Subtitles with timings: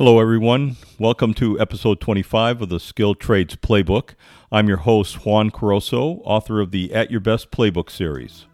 [0.00, 0.76] Hello, everyone.
[0.98, 4.14] Welcome to episode 25 of the Skill Trades Playbook.
[4.50, 8.46] I'm your host, Juan Caroso, author of the At Your Best Playbook series.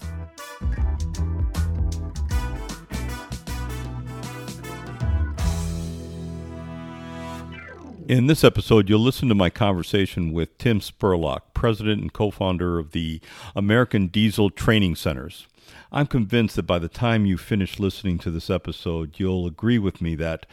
[8.08, 12.81] In this episode, you'll listen to my conversation with Tim Spurlock, president and co founder
[12.81, 13.21] of the
[13.54, 15.47] American Diesel Training Centers.
[15.92, 20.01] I'm convinced that by the time you finish listening to this episode, you'll agree with
[20.01, 20.47] me that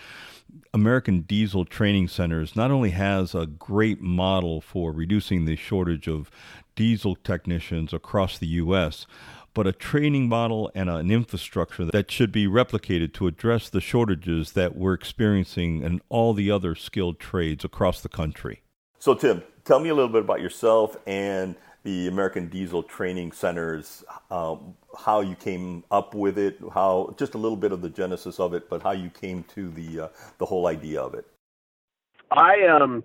[0.74, 6.30] American Diesel Training Centers not only has a great model for reducing the shortage of
[6.76, 9.06] diesel technicians across the U.S.,
[9.54, 14.54] but a training model and an infrastructure that should be replicated to address the shortages
[14.54, 18.64] that we're experiencing in all the other skilled trades across the country.
[18.98, 24.04] So, Tim, tell me a little bit about yourself and the American Diesel Training Centers,
[24.32, 28.40] um, how you came up with it, how just a little bit of the genesis
[28.40, 30.08] of it, but how you came to the uh,
[30.38, 31.26] the whole idea of it.
[32.32, 33.04] I um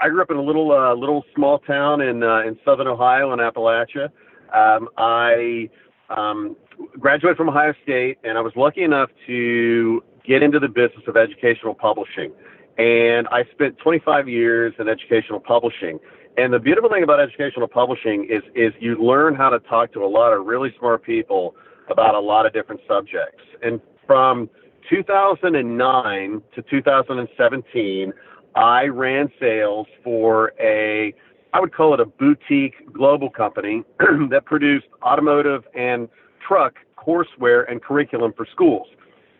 [0.00, 3.32] I grew up in a little uh, little small town in uh, in southern Ohio
[3.32, 4.10] in Appalachia.
[4.52, 5.68] Um, I
[6.10, 6.56] um,
[6.98, 11.16] graduated from Ohio State, and I was lucky enough to get into the business of
[11.16, 12.32] educational publishing.
[12.76, 15.98] And I spent 25 years in educational publishing.
[16.36, 20.04] And the beautiful thing about educational publishing is is you learn how to talk to
[20.04, 21.54] a lot of really smart people
[21.88, 23.42] about a lot of different subjects.
[23.62, 24.50] And from
[24.90, 28.12] 2009 to 2017,
[28.56, 31.14] I ran sales for a
[31.52, 33.84] I would call it a boutique global company
[34.30, 36.08] that produced automotive and
[36.46, 38.88] truck courseware and curriculum for schools.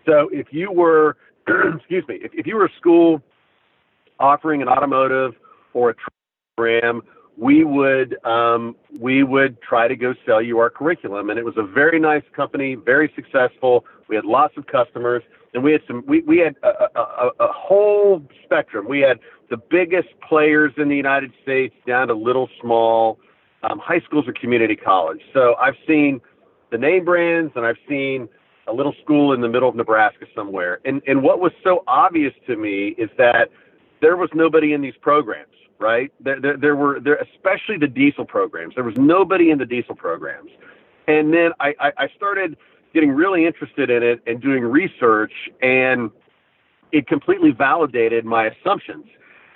[0.06, 1.16] So if you were
[1.76, 3.20] excuse me, if, if you were a school
[4.20, 5.32] offering an automotive
[5.72, 6.12] or a truck
[6.56, 7.02] program,
[7.36, 11.54] we would um, we would try to go sell you our curriculum, and it was
[11.56, 13.84] a very nice company, very successful.
[14.08, 17.52] We had lots of customers, and we had some we we had a, a, a
[17.52, 18.86] whole spectrum.
[18.88, 19.18] We had
[19.50, 23.18] the biggest players in the United States down to little small
[23.64, 25.20] um, high schools or community college.
[25.32, 26.20] So I've seen
[26.70, 28.28] the name brands, and I've seen
[28.68, 30.78] a little school in the middle of Nebraska somewhere.
[30.84, 33.48] And and what was so obvious to me is that
[34.00, 35.48] there was nobody in these programs
[35.78, 36.12] right?
[36.20, 38.74] There, there, there were there, especially the diesel programs.
[38.74, 40.50] There was nobody in the diesel programs,
[41.06, 42.56] and then I, I, I started
[42.92, 45.32] getting really interested in it and doing research,
[45.62, 46.10] and
[46.92, 49.06] it completely validated my assumptions.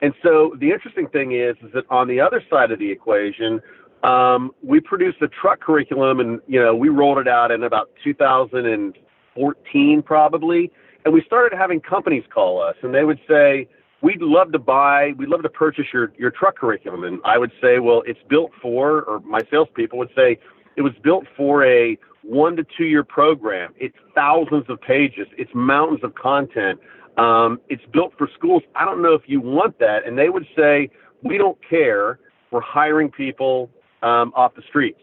[0.03, 3.61] And so the interesting thing is, is that on the other side of the equation,
[4.03, 7.91] um, we produced a truck curriculum, and you know we rolled it out in about
[8.05, 10.71] 2014 probably,
[11.05, 13.69] and we started having companies call us, and they would say,
[14.03, 17.05] we'd love to buy, we'd love to purchase your, your truck curriculum.
[17.05, 20.39] And I would say, well, it's built for, or my salespeople would say,
[20.77, 23.75] it was built for a one to two year program.
[23.79, 26.79] It's thousands of pages, it's mountains of content.
[27.17, 28.63] Um, it's built for schools.
[28.77, 30.07] I don't know if you want that.
[30.07, 30.89] And they would say,
[31.25, 32.21] we don't care.
[32.53, 33.71] We're hiring people
[34.03, 35.01] um, off the streets.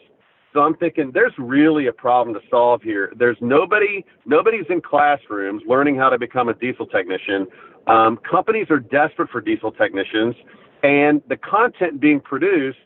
[0.55, 3.11] So I'm thinking there's really a problem to solve here.
[3.19, 7.45] There's nobody, nobody's in classrooms learning how to become a diesel technician.
[7.87, 10.33] Um, companies are desperate for diesel technicians,
[10.81, 12.77] and the content being produced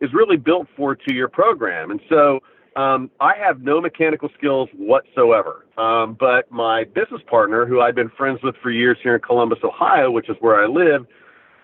[0.00, 1.90] is really built for a two-year program.
[1.90, 2.40] And so
[2.76, 5.66] um, I have no mechanical skills whatsoever.
[5.76, 9.58] Um, but my business partner, who I've been friends with for years here in Columbus,
[9.62, 11.06] Ohio, which is where I live,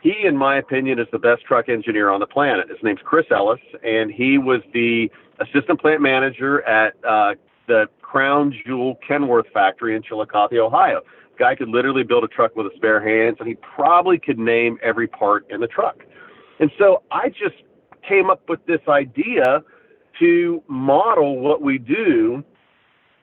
[0.02, 2.68] he, in my opinion, is the best truck engineer on the planet.
[2.68, 7.34] His name's Chris Ellis, and he was the assistant plant manager at uh,
[7.66, 11.00] the Crown Jewel Kenworth factory in Chillicothe, Ohio.
[11.38, 14.78] Guy could literally build a truck with his bare hands, and he probably could name
[14.82, 16.04] every part in the truck.
[16.60, 17.56] And so I just
[18.08, 19.62] came up with this idea
[20.20, 22.44] to model what we do,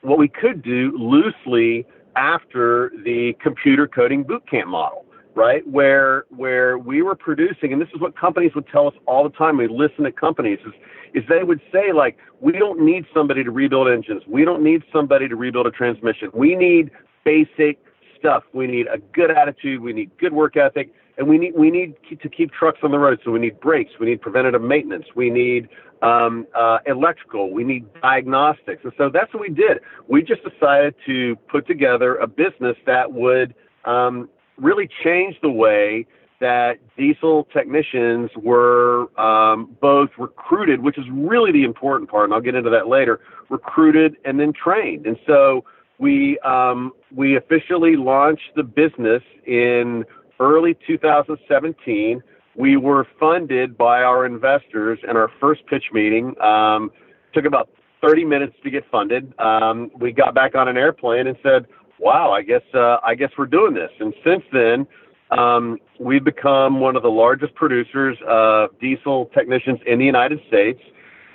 [0.01, 1.85] what we could do loosely
[2.17, 5.05] after the computer coding bootcamp model
[5.35, 5.65] right?
[5.67, 9.35] Where where we were producing, and this is what companies would tell us all the
[9.35, 9.57] time.
[9.57, 10.73] We listen to companies is
[11.13, 14.23] is they would say like, we don't need somebody to rebuild engines.
[14.27, 16.29] We don't need somebody to rebuild a transmission.
[16.33, 16.91] We need
[17.23, 17.79] basic
[18.17, 18.43] stuff.
[18.53, 19.81] We need a good attitude.
[19.81, 20.93] We need good work ethic.
[21.17, 23.19] And we need we need to keep trucks on the road.
[23.23, 23.91] So we need brakes.
[23.99, 25.05] We need preventative maintenance.
[25.15, 25.67] We need
[26.01, 27.51] um, uh, electrical.
[27.51, 28.83] We need diagnostics.
[28.83, 29.79] And so that's what we did.
[30.07, 33.53] We just decided to put together a business that would
[33.85, 34.29] um,
[34.61, 36.05] really changed the way
[36.39, 42.41] that diesel technicians were um, both recruited, which is really the important part, and I'll
[42.41, 43.19] get into that later,
[43.49, 45.05] recruited and then trained.
[45.05, 45.63] And so
[45.99, 50.03] we um, we officially launched the business in
[50.39, 52.23] early 2017.
[52.55, 56.91] We were funded by our investors, and our first pitch meeting um,
[57.33, 57.69] took about
[58.01, 59.39] 30 minutes to get funded.
[59.39, 61.67] Um, we got back on an airplane and said,
[62.01, 63.91] wow, I guess uh, I guess we're doing this.
[63.99, 64.87] And since then,
[65.37, 70.81] um, we've become one of the largest producers of diesel technicians in the United States.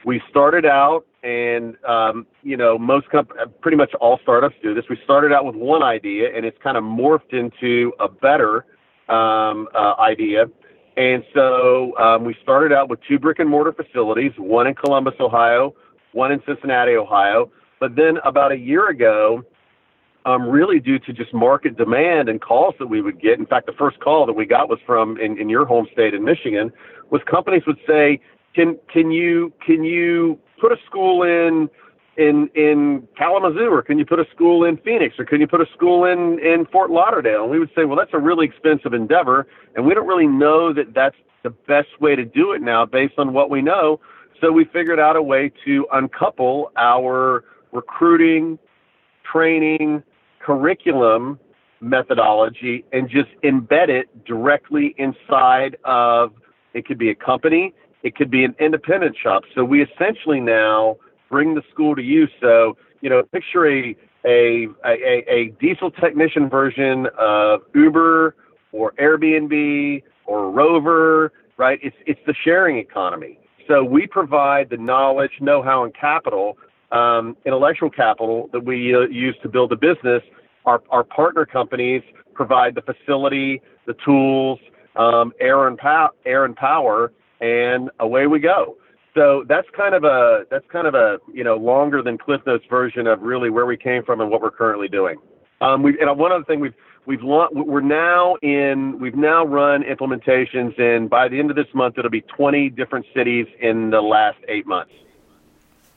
[0.04, 4.84] We started out, and um, you know, most comp- pretty much all startups do this.
[4.90, 8.66] We started out with one idea, and it's kind of morphed into a better
[9.08, 10.46] um, uh, idea.
[10.96, 15.14] And so um, we started out with two brick and mortar facilities, one in Columbus,
[15.20, 15.74] Ohio,
[16.12, 17.50] one in Cincinnati, Ohio.
[17.78, 19.44] But then about a year ago,
[20.26, 23.38] um, really due to just market demand and calls that we would get.
[23.38, 26.12] In fact, the first call that we got was from in, in your home state
[26.12, 26.72] in Michigan,
[27.10, 28.20] was companies would say,
[28.54, 31.70] "Can can you can you put a school in?"
[32.18, 35.60] in in Kalamazoo, or can you put a school in Phoenix, or can you put
[35.60, 37.42] a school in in Fort Lauderdale?
[37.42, 40.72] And we would say, well, that's a really expensive endeavor, and we don't really know
[40.72, 44.00] that that's the best way to do it now, based on what we know.
[44.40, 48.58] So we figured out a way to uncouple our recruiting,
[49.30, 50.02] training,
[50.46, 51.38] curriculum
[51.80, 56.32] methodology and just embed it directly inside of
[56.72, 59.42] it could be a company, it could be an independent shop.
[59.54, 60.96] So we essentially now
[61.28, 62.28] bring the school to you.
[62.40, 68.34] So, you know, picture a a, a, a diesel technician version of Uber
[68.72, 71.78] or Airbnb or Rover, right?
[71.82, 73.38] It's it's the sharing economy.
[73.68, 76.56] So we provide the knowledge, know-how, and capital,
[76.92, 80.22] um, intellectual capital that we uh, use to build a business
[80.66, 82.02] our, our partner companies
[82.34, 84.58] provide the facility, the tools,
[84.96, 88.76] um, air and pow- air and power, and away we go.
[89.14, 92.64] So that's kind of a that's kind of a you know longer than Cliff Notes
[92.68, 95.16] version of really where we came from and what we're currently doing.
[95.62, 96.74] Um, we and one other thing we've
[97.06, 101.96] we've we're now in we've now run implementations and by the end of this month
[101.96, 104.92] it'll be 20 different cities in the last eight months.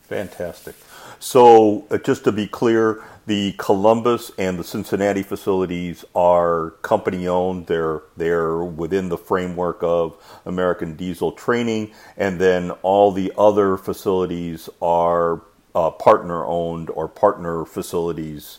[0.10, 0.76] Fantastic.
[1.20, 7.68] So uh, just to be clear, the Columbus and the Cincinnati facilities are company owned.
[7.68, 10.18] They're they're within the framework of
[10.48, 15.44] American Diesel training, and then all the other facilities are
[15.76, 18.58] uh, partner owned or partner facilities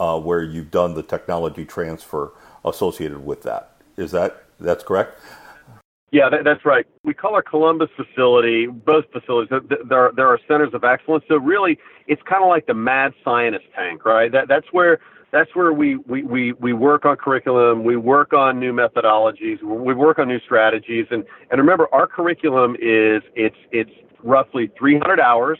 [0.00, 2.32] uh, where you've done the technology transfer
[2.64, 3.76] associated with that.
[3.96, 5.20] Is that that's correct?
[6.12, 6.86] Yeah, that, that's right.
[7.04, 9.48] We call our Columbus facility, both facilities,
[9.88, 11.24] there, there are centers of excellence.
[11.26, 14.30] So really, it's kind of like the mad scientist tank, right?
[14.30, 15.00] That, that's where
[15.30, 19.94] that's where we, we, we, we work on curriculum, we work on new methodologies, we
[19.94, 23.90] work on new strategies, and, and remember, our curriculum is it's it's
[24.22, 25.58] roughly 300 hours.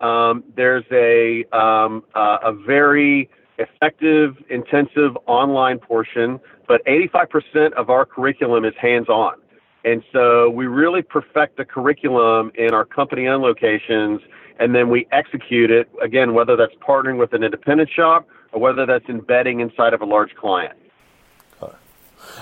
[0.00, 8.06] Um, there's a um, uh, a very effective, intensive online portion, but 85% of our
[8.06, 9.34] curriculum is hands-on.
[9.84, 14.20] And so we really perfect the curriculum in our company owned locations
[14.60, 18.84] and then we execute it again, whether that's partnering with an independent shop or whether
[18.84, 20.74] that's embedding inside of a large client.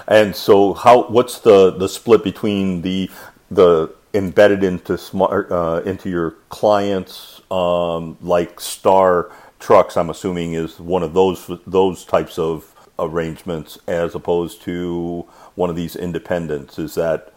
[0.08, 1.04] And so, how?
[1.08, 3.10] What's the, the split between the
[3.50, 9.30] the embedded into smart uh, into your clients, um, like Star
[9.60, 9.96] Trucks?
[9.96, 15.76] I'm assuming is one of those those types of arrangements, as opposed to one of
[15.76, 16.78] these independents?
[16.78, 17.32] Is that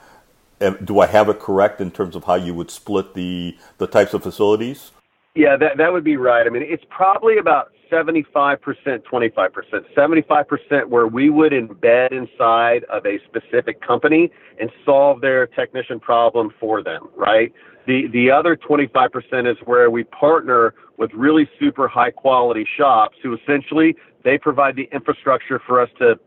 [0.83, 4.13] do I have it correct in terms of how you would split the the types
[4.13, 4.91] of facilities?
[5.35, 6.45] Yeah, that that would be right.
[6.45, 9.95] I mean, it's probably about 75%, 25%.
[9.95, 16.53] 75% where we would embed inside of a specific company and solve their technician problem
[16.59, 17.51] for them, right?
[17.87, 23.35] The the other 25% is where we partner with really super high quality shops who
[23.35, 26.19] essentially they provide the infrastructure for us to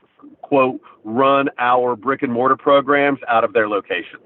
[0.43, 4.21] quote, run our brick and mortar programs out of their location.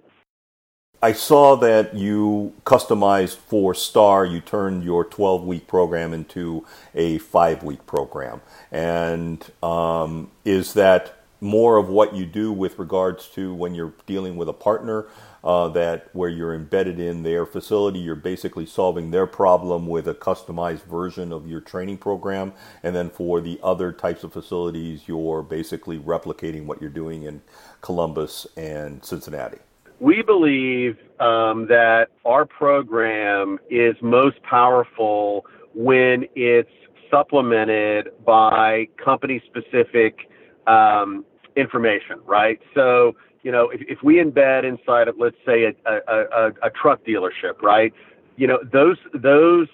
[1.00, 7.18] I saw that you customized for STAR, you turned your 12 week program into a
[7.18, 8.40] five week program.
[8.72, 14.36] And um, is that more of what you do with regards to when you're dealing
[14.36, 15.06] with a partner?
[15.44, 20.14] Uh, that where you're embedded in their facility, you're basically solving their problem with a
[20.14, 22.52] customized version of your training program.
[22.82, 27.42] And then for the other types of facilities, you're basically replicating what you're doing in
[27.80, 29.58] Columbus and Cincinnati.
[30.00, 36.70] We believe um, that our program is most powerful when it's
[37.10, 40.30] supplemented by company specific
[40.66, 41.24] um,
[41.56, 42.60] information, right?
[42.74, 46.70] So you know, if, if we embed inside of, let's say, a, a, a, a
[46.70, 47.92] truck dealership, right?
[48.36, 49.68] You know, those those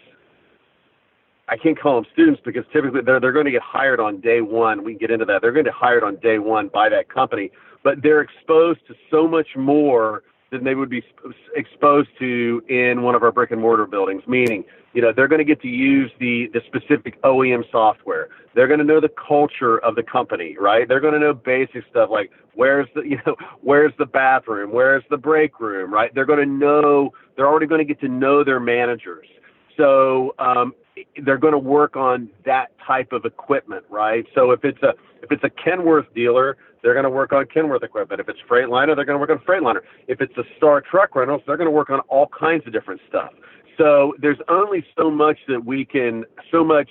[1.49, 4.40] I can't call them students because typically they're they're going to get hired on day
[4.40, 4.85] one.
[4.85, 5.42] We can get into that.
[5.42, 7.50] They're going to get hired on day one by that company,
[7.83, 10.23] but they're exposed to so much more
[10.55, 11.03] than they would be
[11.55, 14.23] exposed to in one of our brick and mortar buildings.
[14.27, 18.29] Meaning, you know, they're going to get to use the the specific OEM software.
[18.55, 20.87] They're going to know the culture of the company, right?
[20.89, 25.05] They're going to know basic stuff like where's the you know where's the bathroom, where's
[25.11, 26.15] the break room, right?
[26.15, 27.13] They're going to know.
[27.37, 29.27] They're already going to get to know their managers.
[29.77, 30.73] So um,
[31.25, 34.25] they're going to work on that type of equipment, right?
[34.35, 37.83] So if it's a if it's a Kenworth dealer, they're going to work on Kenworth
[37.83, 38.21] equipment.
[38.21, 39.81] If it's Freightliner, they're going to work on Freightliner.
[40.07, 43.00] If it's a Star Truck Rentals, they're going to work on all kinds of different
[43.09, 43.31] stuff.
[43.79, 46.91] So there's only so much that we can, so much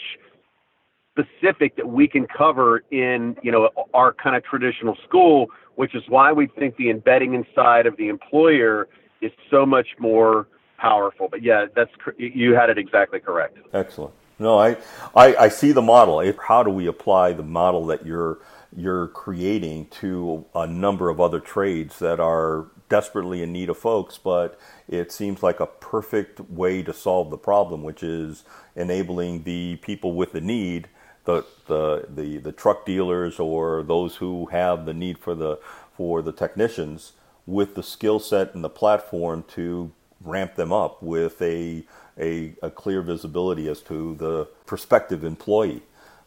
[1.11, 5.45] specific that we can cover in, you know, our kind of traditional school,
[5.75, 8.87] which is why we think the embedding inside of the employer
[9.21, 10.47] is so much more
[10.79, 11.27] powerful.
[11.29, 13.59] But yeah, that's you had it exactly correct.
[13.71, 14.15] Excellent.
[14.39, 14.75] No, I,
[15.15, 16.33] I, I see the model.
[16.47, 18.39] How do we apply the model that you're
[18.75, 24.17] you're creating to a number of other trades that are desperately in need of folks,
[24.17, 28.43] but it seems like a perfect way to solve the problem, which is
[28.75, 30.89] enabling the people with the need,
[31.25, 35.59] the the the, the truck dealers or those who have the need for the
[35.95, 37.13] for the technicians
[37.45, 41.85] with the skill set and the platform to ramp them up with a,
[42.19, 45.83] a, a clear visibility as to the prospective employee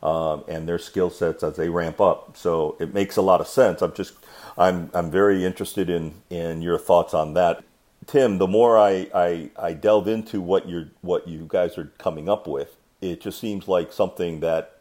[0.07, 2.37] um, and their skill sets as they ramp up.
[2.37, 3.83] So it makes a lot of sense.
[3.83, 4.15] I'm just
[4.57, 7.65] I'm I'm very interested in in your thoughts on that.
[8.07, 12.29] Tim, the more I, I, I delve into what you're what you guys are coming
[12.29, 14.81] up with, it just seems like something that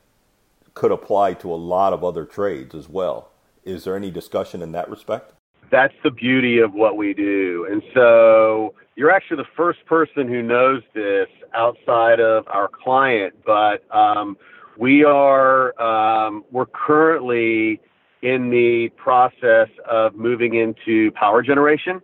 [0.75, 3.31] could apply to a lot of other trades as well.
[3.63, 5.31] Is there any discussion in that respect?
[5.71, 7.67] That's the beauty of what we do.
[7.71, 13.83] And so you're actually the first person who knows this outside of our client, but
[13.95, 14.37] um,
[14.77, 17.79] we are um, we're currently
[18.21, 22.01] in the process of moving into power generation.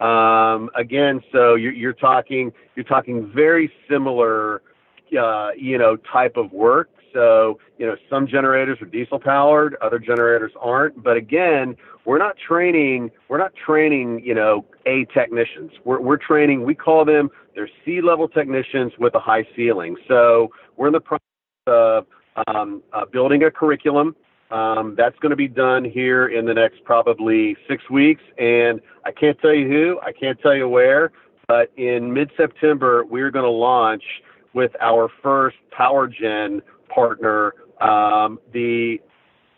[0.00, 4.62] Um, again, so you're, you're, talking you're talking very similar,
[5.18, 6.90] uh, you know, type of work.
[7.12, 11.02] So you know, some generators are diesel powered, other generators aren't.
[11.02, 15.72] But again, we're not training we're not training you know A technicians.
[15.84, 19.96] We're we're training we call them they're C level technicians with a high ceiling.
[20.08, 21.31] So we're in the process
[21.66, 22.06] of
[22.46, 24.16] um, uh, building a curriculum.
[24.50, 29.10] Um, that's going to be done here in the next probably six weeks, and I
[29.10, 31.10] can't tell you who, I can't tell you where,
[31.48, 34.02] but in mid-September we're going to launch
[34.52, 36.60] with our first power gen
[36.94, 39.00] partner, um, the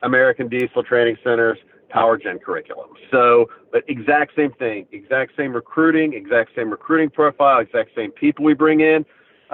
[0.03, 1.59] American Diesel Training Center's
[1.89, 2.91] power gen curriculum.
[3.11, 8.45] So, but exact same thing, exact same recruiting, exact same recruiting profile, exact same people
[8.45, 9.05] we bring in.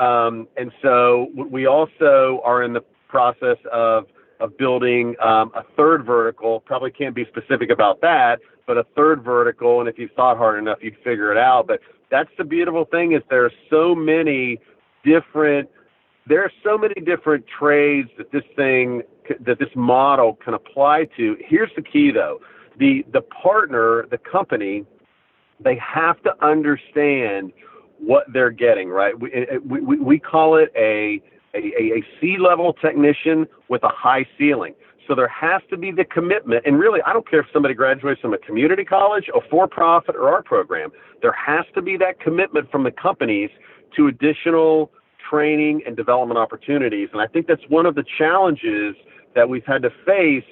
[0.01, 4.07] Um, and so we also are in the process of
[4.41, 6.61] of building um, a third vertical.
[6.61, 9.81] Probably can't be specific about that, but a third vertical.
[9.81, 11.67] And if you thought hard enough, you'd figure it out.
[11.67, 11.81] But
[12.11, 14.59] that's the beautiful thing is there are so many
[15.05, 15.69] different
[16.27, 19.03] there are so many different trades that this thing
[19.41, 21.37] that this model can apply to.
[21.47, 22.41] Here's the key though.
[22.79, 24.87] The the partner, the company,
[25.63, 27.53] they have to understand
[28.01, 29.15] what they're getting, right?
[29.23, 31.23] Eh, eh, we, we, we call it a
[31.55, 34.75] a, a C level technician with a high ceiling.
[35.09, 36.65] So there has to be the commitment.
[36.65, 40.15] And really, I don't care if somebody graduates from a community college, a for profit,
[40.15, 40.91] or our program.
[41.21, 43.51] There has to be that commitment from the companies
[43.97, 44.93] to additional
[45.29, 47.09] training and development opportunities.
[47.13, 48.95] And I think that's one of the challenges
[49.35, 50.45] that we've had to face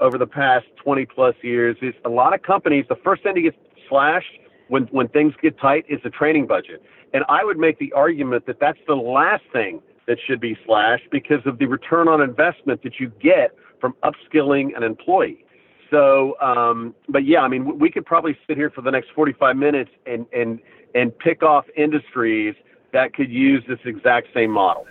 [0.00, 3.42] over the past 20 plus years is a lot of companies, the first thing to
[3.42, 3.54] get
[3.88, 6.82] slashed when, when things get tight is the training budget.
[7.12, 11.10] And I would make the argument that that's the last thing that should be slashed
[11.10, 15.44] because of the return on investment that you get from upskilling an employee.
[15.90, 19.56] So, um, but yeah, I mean, we could probably sit here for the next 45
[19.56, 20.58] minutes and and
[20.94, 22.54] and pick off industries
[22.92, 24.86] that could use this exact same model.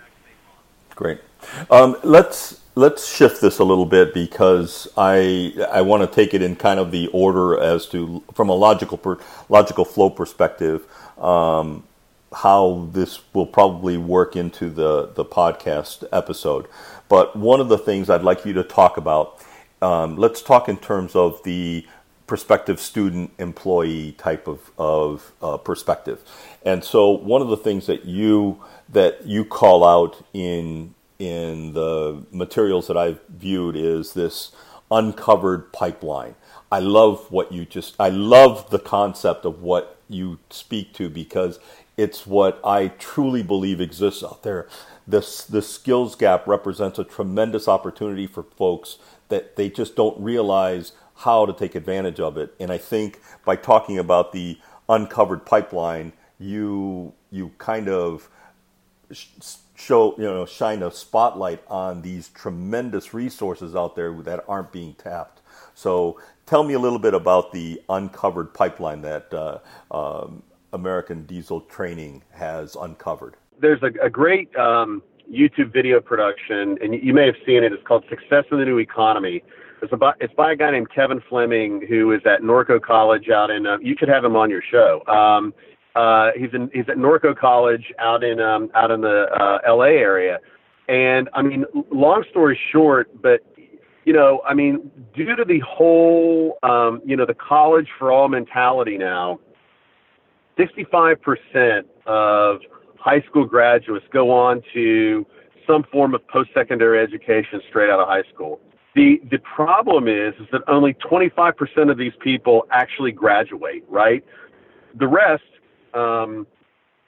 [0.95, 1.19] Great.
[1.69, 6.41] Um, let's let's shift this a little bit because I I want to take it
[6.41, 9.17] in kind of the order as to from a logical per,
[9.49, 10.85] logical flow perspective.
[11.17, 11.83] Um,
[12.33, 16.67] how this will probably work into the, the podcast episode.
[17.07, 19.41] But one of the things I'd like you to talk about,
[19.81, 21.87] um, let's talk in terms of the
[22.27, 26.19] prospective student employee type of, of uh, perspective.
[26.65, 32.25] And so one of the things that you that you call out in in the
[32.31, 34.51] materials that I've viewed is this
[34.91, 36.35] uncovered pipeline.
[36.71, 41.59] I love what you just I love the concept of what you speak to because
[41.97, 44.67] it's what I truly believe exists out there.
[45.07, 48.97] This the skills gap represents a tremendous opportunity for folks
[49.29, 52.53] that they just don't realize how to take advantage of it.
[52.59, 58.29] And I think by talking about the uncovered pipeline, you you kind of
[59.75, 64.93] show you know shine a spotlight on these tremendous resources out there that aren't being
[64.93, 65.41] tapped.
[65.73, 69.59] So tell me a little bit about the uncovered pipeline that uh,
[69.91, 70.43] um,
[70.73, 73.35] American Diesel Training has uncovered.
[73.59, 77.71] There's a, a great um, YouTube video production, and you may have seen it.
[77.73, 79.43] It's called Success in the New Economy.
[79.81, 83.49] It's, about, it's by a guy named Kevin Fleming, who is at Norco College out
[83.49, 83.65] in.
[83.65, 85.05] Uh, you could have him on your show.
[85.07, 85.53] Um,
[85.95, 89.91] uh, he's in he's at Norco College out in um, out in the uh, L.A.
[89.91, 90.39] area,
[90.87, 93.41] and I mean, long story short, but
[94.03, 98.27] you know, I mean, due to the whole um, you know the college for all
[98.27, 99.39] mentality now,
[100.57, 102.59] 65% of
[102.99, 105.25] high school graduates go on to
[105.67, 108.59] some form of post-secondary education straight out of high school.
[108.95, 114.23] The the problem is is that only 25% of these people actually graduate, right?
[114.97, 115.43] The rest
[115.95, 116.47] um,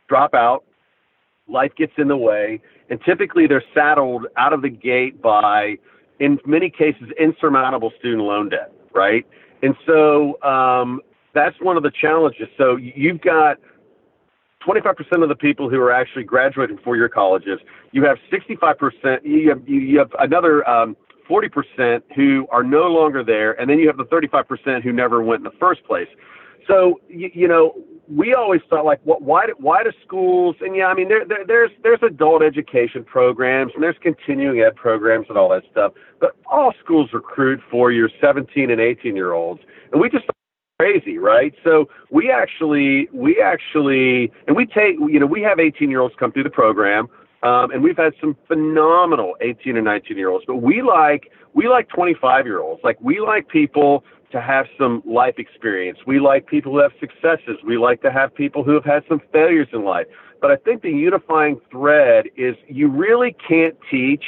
[0.07, 0.63] drop out,
[1.47, 5.77] life gets in the way, and typically they're saddled out of the gate by,
[6.19, 9.25] in many cases, insurmountable student loan debt, right?
[9.61, 11.01] And so um,
[11.33, 12.47] that's one of the challenges.
[12.57, 13.57] So you've got
[14.67, 17.59] 25% of the people who are actually graduating four-year colleges.
[17.91, 19.19] You have 65%.
[19.23, 20.97] You have, you have another um,
[21.29, 25.39] 40% who are no longer there, and then you have the 35% who never went
[25.39, 26.07] in the first place.
[26.67, 27.75] So you, you know,
[28.09, 30.55] we always thought like, what, why, do, why do schools?
[30.61, 34.75] And yeah, I mean, there, there, there's there's adult education programs and there's continuing ed
[34.75, 35.93] programs and all that stuff.
[36.19, 39.61] But all schools recruit for your 17 and 18 year olds,
[39.91, 40.25] and we just
[40.79, 41.53] crazy, right?
[41.63, 46.15] So we actually we actually and we take you know we have 18 year olds
[46.19, 47.07] come through the program.
[47.43, 51.67] Um, and we've had some phenomenal 18 and 19 year olds, but we like we
[51.67, 52.81] like 25 year olds.
[52.83, 55.99] Like we like people to have some life experience.
[56.05, 57.57] We like people who have successes.
[57.65, 60.07] We like to have people who have had some failures in life.
[60.41, 64.23] But I think the unifying thread is you really can't teach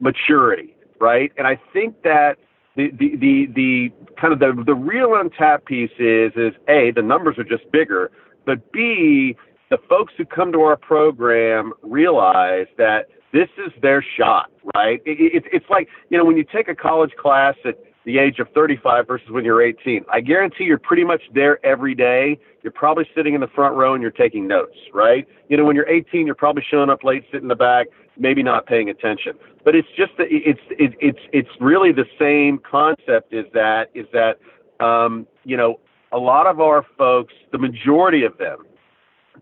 [0.00, 1.32] maturity, right?
[1.36, 2.36] And I think that
[2.76, 3.88] the the the, the
[4.20, 8.10] kind of the the real untapped piece is is a the numbers are just bigger,
[8.46, 9.36] but b
[9.70, 15.02] the folks who come to our program realize that this is their shot, right?
[15.04, 17.76] It, it, it's like you know when you take a college class at
[18.08, 20.02] the age of 35 versus when you're 18.
[20.10, 22.40] I guarantee you're pretty much there every day.
[22.62, 25.28] You're probably sitting in the front row and you're taking notes, right?
[25.50, 28.42] You know, when you're 18, you're probably showing up late, sitting in the back, maybe
[28.42, 29.34] not paying attention.
[29.62, 33.34] But it's just that it's it, it's it's really the same concept.
[33.34, 34.38] Is that is that
[34.82, 35.78] um, you know
[36.10, 38.64] a lot of our folks, the majority of them,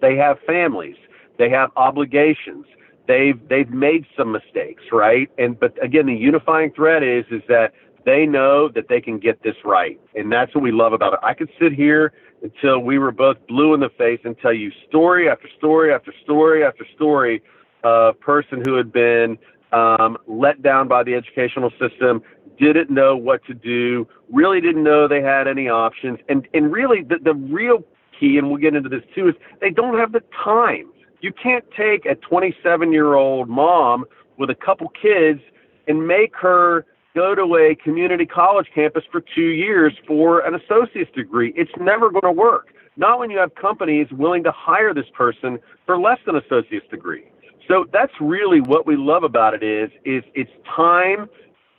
[0.01, 0.97] they have families,
[1.39, 2.67] they have obligations.
[3.07, 5.31] They've they've made some mistakes, right?
[5.39, 7.73] And but again, the unifying thread is is that
[8.07, 10.01] they know that they can get this right.
[10.14, 11.19] And that's what we love about it.
[11.23, 14.71] I could sit here until we were both blue in the face and tell you
[14.88, 17.42] story after story after story after story
[17.83, 19.37] of person who had been
[19.73, 22.23] um, let down by the educational system,
[22.59, 26.19] didn't know what to do, really didn't know they had any options.
[26.29, 27.85] And, and really, the, the real
[28.19, 30.90] key, and we'll get into this too, is they don't have the time.
[31.21, 34.05] You can't take a 27 year old mom
[34.38, 35.40] with a couple kids
[35.88, 36.87] and make her
[37.17, 41.53] go to a community college campus for two years for an associate's degree.
[41.57, 42.75] It's never going to work.
[42.99, 47.25] Not when you have companies willing to hire this person for less than associate's degree.
[47.69, 51.29] So that's really what we love about it is is it's time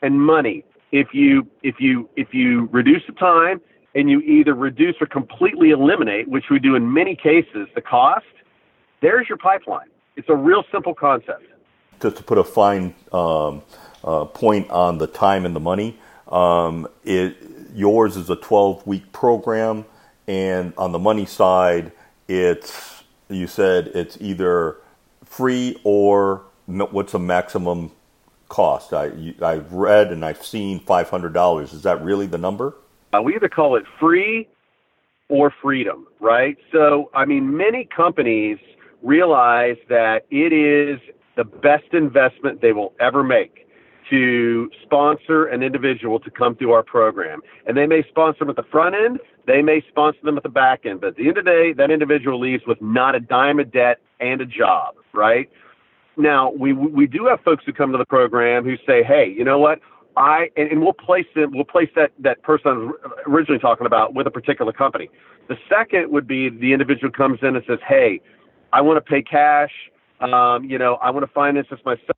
[0.02, 0.66] and money.
[0.92, 3.62] If you if you if you reduce the time
[3.94, 8.26] and you either reduce or completely eliminate, which we do in many cases, the cost,
[9.02, 9.90] there's your pipeline.
[10.16, 11.44] It's a real simple concept.
[12.02, 13.64] Just to put a fine um,
[14.04, 15.98] uh, point on the time and the money.
[16.28, 17.38] Um, it,
[17.74, 19.86] yours is a 12 week program,
[20.28, 21.92] and on the money side,
[22.28, 24.78] it's you said it's either
[25.24, 27.92] free or what's the maximum
[28.50, 28.94] cost?
[28.94, 31.74] I I've read and I've seen five hundred dollars.
[31.74, 32.76] Is that really the number?
[33.14, 34.48] Uh, we either call it free
[35.30, 36.58] or freedom, right?
[36.72, 38.58] So I mean, many companies
[39.02, 41.00] realize that it is
[41.36, 43.67] the best investment they will ever make
[44.10, 47.42] to sponsor an individual to come through our program.
[47.66, 50.50] And they may sponsor them at the front end, they may sponsor them at the
[50.50, 51.02] back end.
[51.02, 53.72] But at the end of the day, that individual leaves with not a dime of
[53.72, 55.50] debt and a job, right?
[56.18, 59.44] Now, we, we do have folks who come to the program who say, hey, you
[59.44, 59.80] know what?
[60.18, 62.96] I, and, and we'll place them, we'll place that, that person I was
[63.28, 65.10] originally talking about with a particular company.
[65.48, 68.20] The second would be the individual comes in and says, hey,
[68.74, 69.72] I want to pay cash.
[70.20, 72.18] Um, you know, I want to finance this myself.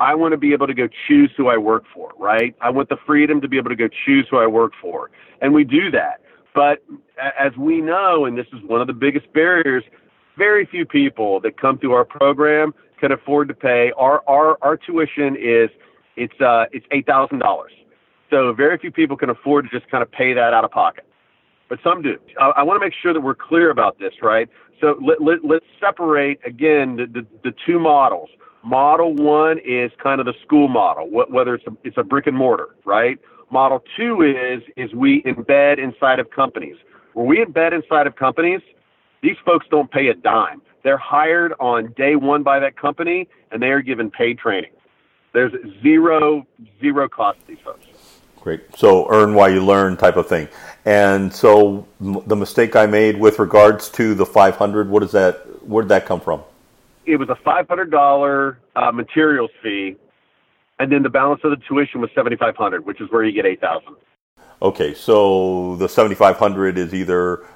[0.00, 2.54] I want to be able to go choose who I work for, right?
[2.60, 5.10] I want the freedom to be able to go choose who I work for.
[5.40, 6.20] And we do that.
[6.54, 6.82] But
[7.38, 9.84] as we know, and this is one of the biggest barriers,
[10.36, 13.92] very few people that come through our program can afford to pay.
[13.96, 15.70] Our our our tuition is
[16.16, 17.72] it's uh it's eight thousand dollars.
[18.30, 21.06] So very few people can afford to just kind of pay that out of pocket,
[21.68, 22.18] but some do.
[22.40, 24.48] I, I want to make sure that we're clear about this, right?
[24.80, 28.28] So let, let, let's separate again the, the, the two models.
[28.64, 32.36] Model one is kind of the school model, whether it's a, it's a brick and
[32.36, 33.18] mortar, right?
[33.50, 36.76] Model two is is we embed inside of companies.
[37.14, 38.60] Where we embed inside of companies,
[39.22, 40.60] these folks don't pay a dime.
[40.84, 44.70] They're hired on day one by that company, and they are given paid training.
[45.32, 46.46] There's zero
[46.80, 47.86] zero cost to these folks.
[48.40, 48.60] Great.
[48.76, 50.48] So earn while you learn type of thing.
[50.84, 55.66] And so the mistake I made with regards to the 500, what is that?
[55.66, 56.42] Where did that come from?
[57.08, 59.96] It was a $500 uh, materials fee,
[60.78, 63.96] and then the balance of the tuition was 7,500, which is where you get 8,000.
[64.60, 67.46] Okay, so the 7,500 is either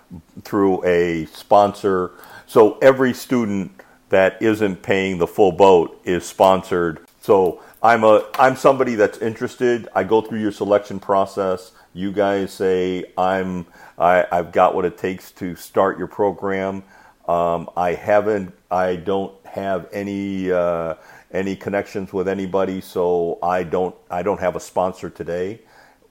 [0.42, 2.12] through a sponsor.
[2.46, 7.00] So every student that isn't paying the full boat is sponsored.
[7.20, 9.88] So I'm a I'm somebody that's interested.
[9.94, 11.72] I go through your selection process.
[11.92, 13.66] You guys say I'm
[13.98, 16.84] I, I've got what it takes to start your program.
[17.28, 20.94] Um, I haven't I don't have any uh,
[21.32, 25.60] any connections with anybody, so I don't I don't have a sponsor today.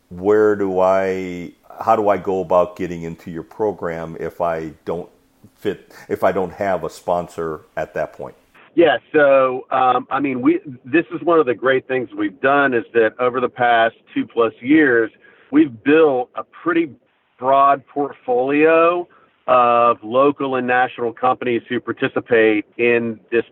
[0.09, 5.09] Where do I how do I go about getting into your program if I don't
[5.55, 8.35] fit if I don't have a sponsor at that point?
[8.73, 12.73] Yeah, so um, I mean, we this is one of the great things we've done
[12.73, 15.11] is that over the past two plus years,
[15.51, 16.93] we've built a pretty
[17.37, 19.07] broad portfolio
[19.47, 23.43] of local and national companies who participate in this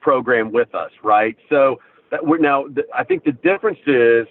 [0.00, 1.36] program with us, right?
[1.48, 4.26] So that we're now, I think the difference is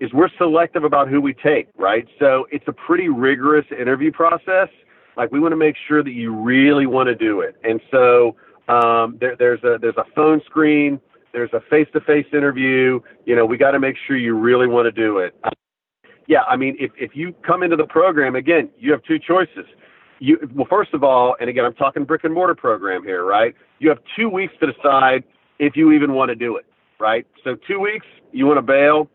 [0.00, 2.06] is we're selective about who we take, right?
[2.18, 4.68] So it's a pretty rigorous interview process.
[5.16, 8.34] Like we want to make sure that you really want to do it, and so
[8.68, 11.00] um, there, there's a there's a phone screen.
[11.32, 12.98] There's a face-to-face interview.
[13.24, 15.32] You know, we got to make sure you really want to do it.
[16.26, 19.66] yeah, I mean, if if you come into the program again, you have two choices.
[20.20, 23.54] You well, first of all, and again, I'm talking brick and mortar program here, right?
[23.80, 25.24] You have two weeks to decide
[25.58, 26.66] if you even want to do it,
[26.98, 27.26] right?
[27.42, 29.08] So two weeks, you want to bail,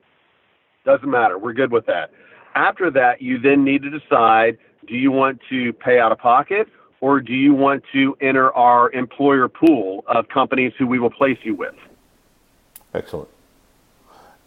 [0.84, 1.38] doesn't matter.
[1.38, 2.12] We're good with that.
[2.56, 6.68] After that, you then need to decide: do you want to pay out of pocket?
[7.02, 11.38] or do you want to enter our employer pool of companies who we will place
[11.44, 11.76] you with?
[12.96, 13.30] Excellent.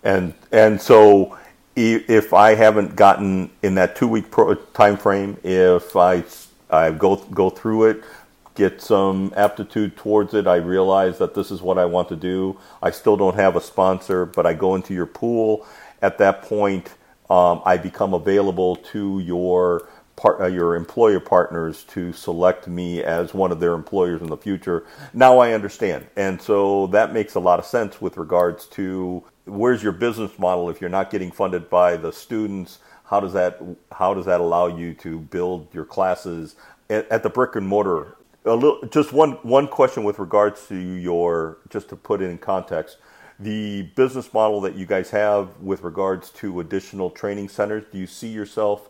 [0.03, 1.39] And and so
[1.77, 6.25] if I haven't gotten in that two week pro- time frame, if I
[6.71, 8.05] I go go through it,
[8.55, 12.59] get some aptitude towards it, I realize that this is what I want to do.
[12.83, 15.67] I still don't have a sponsor, but I go into your pool.
[16.03, 16.95] At that point,
[17.31, 23.33] um, I become available to your part, uh, your employer partners to select me as
[23.33, 24.85] one of their employers in the future.
[25.15, 26.07] Now I understand.
[26.17, 30.69] And so that makes a lot of sense with regards to where's your business model
[30.69, 32.79] if you're not getting funded by the students?
[33.09, 33.61] How does that
[33.93, 36.57] how does that allow you to build your classes
[36.91, 38.17] at, at the brick and mortar?
[38.45, 42.39] A little, just one one question with regards to your just to put it in
[42.39, 42.99] context
[43.41, 48.07] the business model that you guys have with regards to additional training centers do you
[48.07, 48.89] see yourself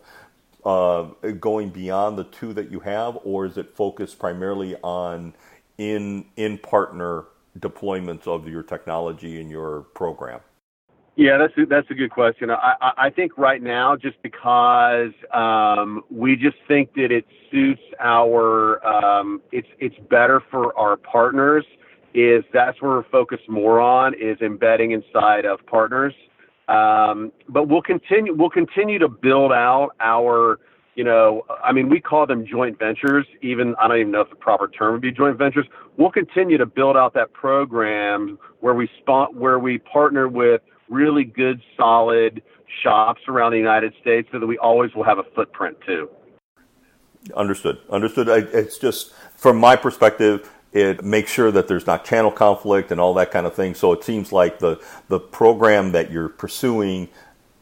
[0.65, 1.03] uh,
[1.39, 5.33] going beyond the two that you have, or is it focused primarily on
[5.77, 7.25] in in partner
[7.59, 10.39] deployments of your technology and your program?
[11.19, 12.49] Yeah, that's a, that's a good question.
[12.49, 18.81] I, I think right now, just because um, we just think that it suits our,
[18.87, 21.65] um, it's it's better for our partners.
[22.13, 26.13] Is that's where we're focused more on is embedding inside of partners.
[26.69, 30.61] Um, but we'll continue we'll continue to build out our
[30.95, 34.29] you know I mean we call them joint ventures even I don't even know if
[34.29, 35.67] the proper term would be joint ventures.
[35.97, 41.23] We'll continue to build out that program where we spot where we partner with really
[41.23, 42.41] good solid
[42.83, 46.09] shops around the United States so that we always will have a footprint too.
[47.35, 47.79] Understood.
[47.89, 48.29] Understood.
[48.29, 53.01] I, it's just from my perspective it makes sure that there's not channel conflict and
[53.01, 53.73] all that kind of thing.
[53.73, 57.09] So it seems like the the program that you're pursuing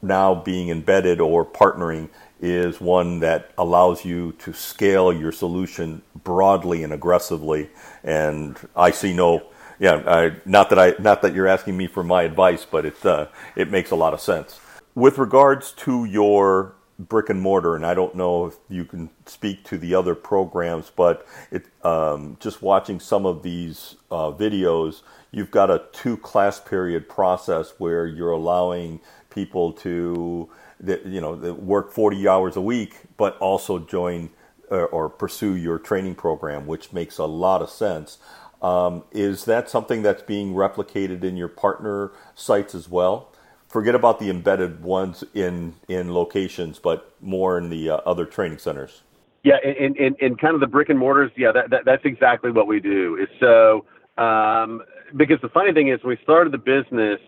[0.02, 2.10] now being embedded or partnering
[2.40, 7.70] is one that allows you to scale your solution broadly and aggressively.
[8.04, 9.48] And I see no,
[9.80, 13.06] yeah, I, not that I, not that you're asking me for my advice, but it
[13.06, 14.60] uh, it makes a lot of sense.
[14.96, 19.64] With regards to your brick and mortar, and I don't know if you can speak
[19.66, 25.52] to the other programs, but it, um, just watching some of these uh, videos, you've
[25.52, 30.50] got a two class period process where you're allowing people to
[30.86, 34.30] you know work 40 hours a week, but also join
[34.70, 38.18] or, or pursue your training program, which makes a lot of sense.
[38.62, 43.32] Um, is that something that's being replicated in your partner sites as well?
[43.68, 48.58] Forget about the embedded ones in in locations, but more in the uh, other training
[48.58, 49.04] centers.
[49.44, 52.52] Yeah, in, in, in kind of the brick and mortars, yeah, that, that that's exactly
[52.52, 53.18] what we do.
[53.18, 53.86] Is so
[54.22, 54.82] um,
[55.16, 57.20] because the funny thing is, when we started the business,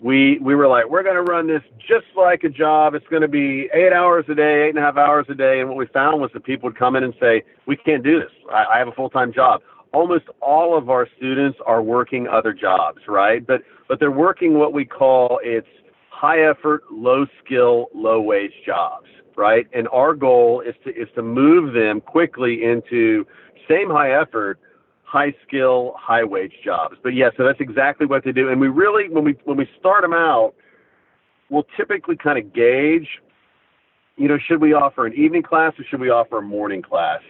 [0.00, 2.94] we we were like, we're going to run this just like a job.
[2.94, 5.60] It's going to be eight hours a day, eight and a half hours a day.
[5.60, 8.20] And what we found was that people would come in and say, we can't do
[8.20, 8.30] this.
[8.52, 9.62] I, I have a full time job.
[9.94, 13.46] Almost all of our students are working other jobs, right?
[13.46, 15.68] But but they're working what we call it's
[16.10, 19.66] high effort, low skill, low wage jobs, right?
[19.72, 23.26] And our goal is to is to move them quickly into
[23.68, 24.58] same high effort
[25.14, 26.96] high skill, high wage jobs.
[27.00, 28.48] But yeah, so that's exactly what they do.
[28.48, 30.54] And we really, when we when we start them out,
[31.50, 33.06] we'll typically kind of gauge,
[34.16, 37.20] you know, should we offer an evening class or should we offer a morning class?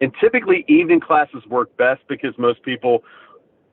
[0.00, 3.02] And typically, evening classes work best because most people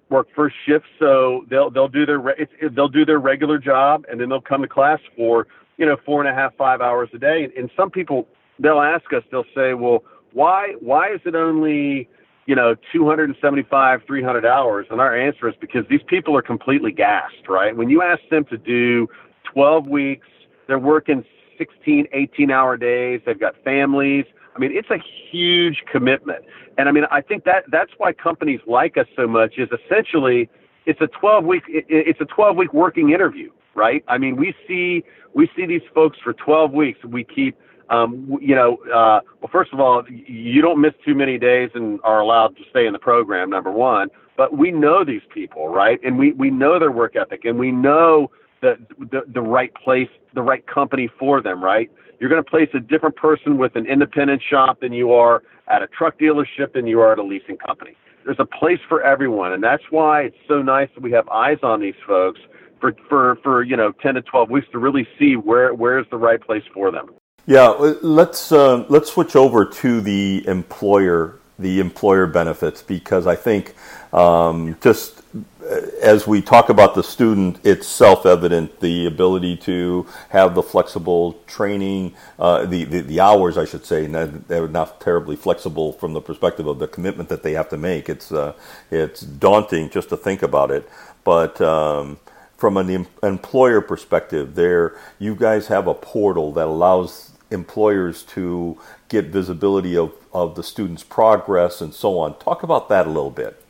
[0.10, 4.19] work first shift, so they'll they'll do their it's, they'll do their regular job and
[4.19, 7.17] then they'll come to class for you know four and a half five hours a
[7.17, 7.45] day.
[7.45, 8.27] And, and some people
[8.60, 10.03] they'll ask us, they'll say, well,
[10.34, 12.07] why why is it only
[12.51, 14.88] you know, 275, 300 hours?
[14.89, 17.75] And our answer is because these people are completely gassed, right?
[17.75, 19.07] When you ask them to do
[19.53, 20.27] 12 weeks,
[20.67, 21.23] they're working
[21.57, 24.25] 16, 18 hour days, they've got families.
[24.55, 24.97] I mean, it's a
[25.31, 26.43] huge commitment.
[26.77, 30.49] And I mean, I think that that's why companies like us so much is essentially
[30.85, 34.03] it's a 12 week it's a 12 week working interview, right?
[34.07, 37.03] I mean, we see we see these folks for 12 weeks.
[37.05, 37.57] We keep
[37.89, 41.99] um, you know, uh, well, first of all, you don't miss too many days and
[42.03, 44.07] are allowed to stay in the program, number one.
[44.37, 45.99] But we know these people, right?
[46.03, 48.31] And we, we know their work ethic and we know
[48.62, 51.91] the, the, the right place, the right company for them, right?
[52.19, 55.82] You're going to place a different person with an independent shop than you are at
[55.82, 57.95] a truck dealership than you are at a leasing company.
[58.24, 59.54] There's a place for everyone.
[59.54, 62.39] And that's why it's so nice that we have eyes on these folks
[62.80, 66.17] for, for, for, you know, 10 to 12 weeks to really see where, where's the
[66.17, 67.10] right place for them.
[67.47, 73.76] Yeah, let's uh, let's switch over to the employer the employer benefits because I think
[74.13, 80.56] um, just uh, as we talk about the student, it's self-evident the ability to have
[80.56, 84.08] the flexible training, uh, the, the, the hours, I should say.
[84.08, 88.10] They're not terribly flexible from the perspective of the commitment that they have to make.
[88.10, 88.54] It's uh,
[88.89, 90.89] it's daunting just to think about it,
[91.24, 91.62] but.
[91.62, 92.19] Um,
[92.58, 98.77] from an employer perspective, there you guys have a portal that allows employers to
[99.09, 102.37] get visibility of, of the student's progress and so on.
[102.39, 103.61] Talk about that a little bit.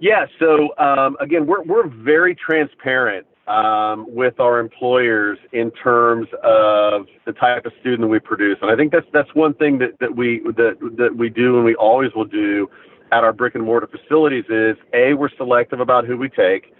[0.00, 7.06] Yeah, so um, again, we're, we're very transparent um, with our employers in terms of
[7.26, 10.14] the type of student we produce, and I think that's that's one thing that, that
[10.14, 12.68] we that that we do and we always will do
[13.12, 16.74] at our brick and mortar facilities is a we're selective about who we take,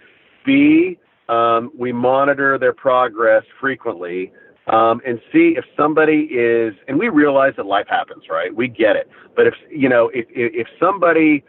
[0.45, 0.97] b
[1.29, 4.31] um, we monitor their progress frequently
[4.67, 8.55] um, and see if somebody is, and we realize that life happens, right?
[8.55, 9.09] We get it.
[9.35, 11.43] But if, you know, if, if somebody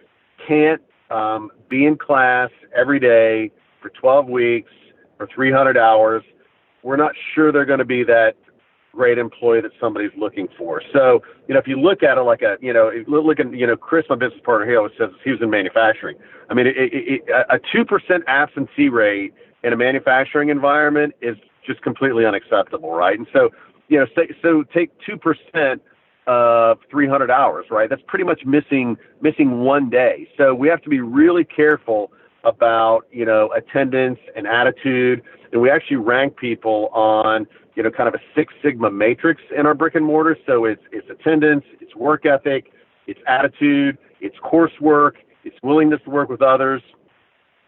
[0.47, 3.51] can't um, be in class every day
[3.81, 4.71] for 12 weeks
[5.19, 6.23] or 300 hours,
[6.83, 8.35] we're not sure they're going to be that
[8.93, 10.83] great employee that somebody's looking for.
[10.93, 13.67] So, you know, if you look at it like a, you know, look at, you
[13.67, 16.17] know, Chris, my business partner, he always says he was in manufacturing.
[16.49, 21.83] I mean, it, it, it, a 2% absentee rate in a manufacturing environment is just
[21.83, 23.19] completely unacceptable, right?
[23.19, 23.51] And so,
[23.89, 25.83] you know, say, so take two percent
[26.27, 27.89] of 300 hours, right?
[27.89, 30.29] That's pretty much missing missing one day.
[30.37, 32.11] So we have to be really careful
[32.45, 38.09] about you know attendance and attitude, and we actually rank people on you know kind
[38.09, 40.37] of a Six Sigma matrix in our brick and mortar.
[40.47, 42.73] So it's it's attendance, it's work ethic,
[43.07, 45.13] it's attitude, it's coursework,
[45.45, 46.83] it's willingness to work with others.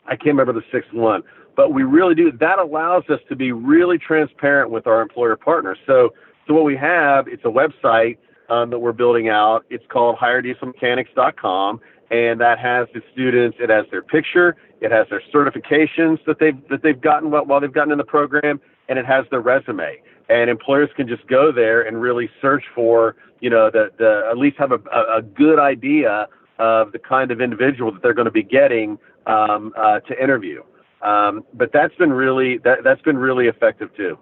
[0.07, 1.23] I can't remember the sixth one,
[1.59, 2.31] but we really do.
[2.31, 5.77] That allows us to be really transparent with our employer partners.
[5.89, 6.15] So,
[6.47, 8.17] so what we have, it's a website
[8.49, 9.65] um, that we're building out.
[9.69, 11.81] It's called HireDieselMechanics.com,
[12.13, 13.57] and that has the students.
[13.59, 14.55] It has their picture.
[14.81, 18.61] It has their certifications that they've that they've gotten while, they've gotten in the program,
[18.89, 20.01] and it has their resume.
[20.29, 24.39] And employers can just go there and really search for, you know, the the at
[24.39, 24.79] least have a,
[25.13, 26.29] a good idea
[26.61, 30.63] of the kind of individual that they're going to be getting um, uh, to interview.
[31.03, 34.19] Um, but that's been really that, that's been really effective too.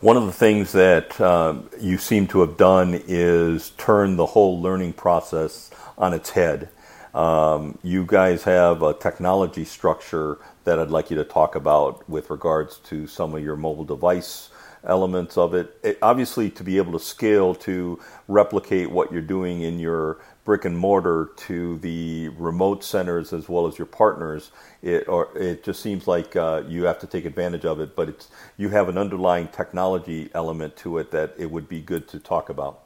[0.00, 4.60] One of the things that uh, you seem to have done is turn the whole
[4.60, 6.70] learning process on its head.
[7.14, 12.28] Um, you guys have a technology structure that I'd like you to talk about with
[12.30, 14.50] regards to some of your mobile device
[14.84, 15.78] elements of it.
[15.82, 15.98] it.
[16.02, 20.78] Obviously, to be able to scale to replicate what you're doing in your brick and
[20.78, 26.06] mortar to the remote centers as well as your partners, it or it just seems
[26.06, 27.94] like uh, you have to take advantage of it.
[27.94, 32.08] But it's you have an underlying technology element to it that it would be good
[32.08, 32.84] to talk about.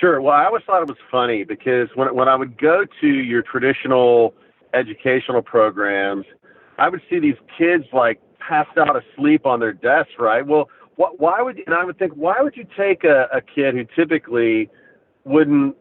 [0.00, 0.20] Sure.
[0.20, 3.42] Well, I always thought it was funny because when when I would go to your
[3.42, 4.34] traditional
[4.74, 6.24] educational programs,
[6.78, 10.44] I would see these kids like passed out asleep on their desks, right?
[10.46, 13.74] Well, what, why would and I would think why would you take a, a kid
[13.74, 14.70] who typically
[15.24, 15.76] wouldn't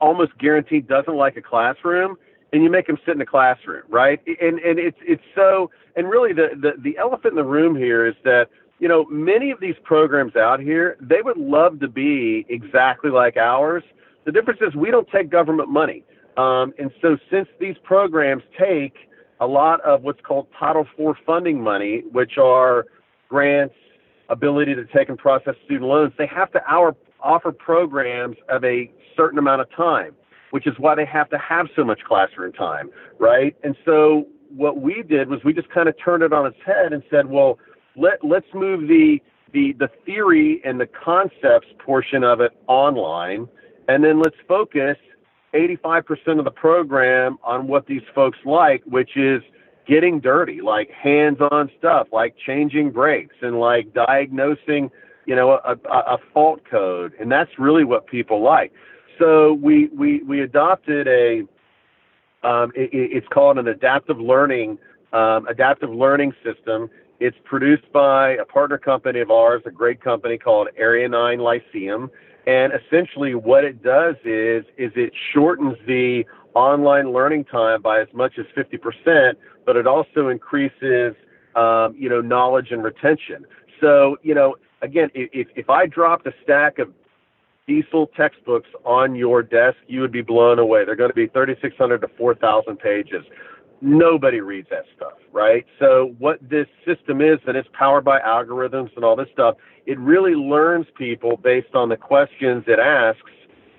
[0.00, 2.16] almost guaranteed doesn't like a classroom
[2.52, 4.20] and you make them sit in a classroom, right?
[4.26, 8.06] And and it's it's so and really the, the the elephant in the room here
[8.06, 12.46] is that you know many of these programs out here they would love to be
[12.48, 13.82] exactly like ours.
[14.24, 16.04] The difference is we don't take government money,
[16.36, 18.94] um, and so since these programs take
[19.40, 22.86] a lot of what's called Title IV funding money, which are
[23.28, 23.74] grants,
[24.28, 28.90] ability to take and process student loans, they have to our, offer programs of a
[29.16, 30.14] certain amount of time,
[30.50, 33.56] which is why they have to have so much classroom time, right?
[33.64, 36.92] And so what we did was we just kind of turned it on its head
[36.92, 37.58] and said, well,
[37.96, 39.18] let let's move the
[39.52, 43.48] the the theory and the concepts portion of it online,
[43.88, 44.96] and then let's focus
[45.54, 49.40] 85% of the program on what these folks like, which is
[49.86, 54.90] getting dirty, like hands-on stuff, like changing brakes and like diagnosing,
[55.26, 58.72] you know, a, a, a fault code, and that's really what people like.
[59.18, 61.42] So we we we adopted a
[62.46, 64.78] um, it, it's called an adaptive learning
[65.12, 66.90] um, adaptive learning system.
[67.20, 72.10] It's produced by a partner company of ours, a great company called Area 9 Lyceum.
[72.46, 78.08] And essentially what it does is is it shortens the online learning time by as
[78.12, 79.34] much as 50%,
[79.64, 81.14] but it also increases
[81.56, 83.46] um, you know knowledge and retention.
[83.80, 86.92] So you know again, if if I dropped a stack of
[87.66, 90.84] diesel textbooks on your desk, you would be blown away.
[90.84, 93.24] They're going to be 3,600 to 4,000 pages.
[93.80, 95.64] Nobody reads that stuff, right?
[95.78, 99.98] So what this system is, and it's powered by algorithms and all this stuff, it
[99.98, 103.30] really learns people based on the questions it asks,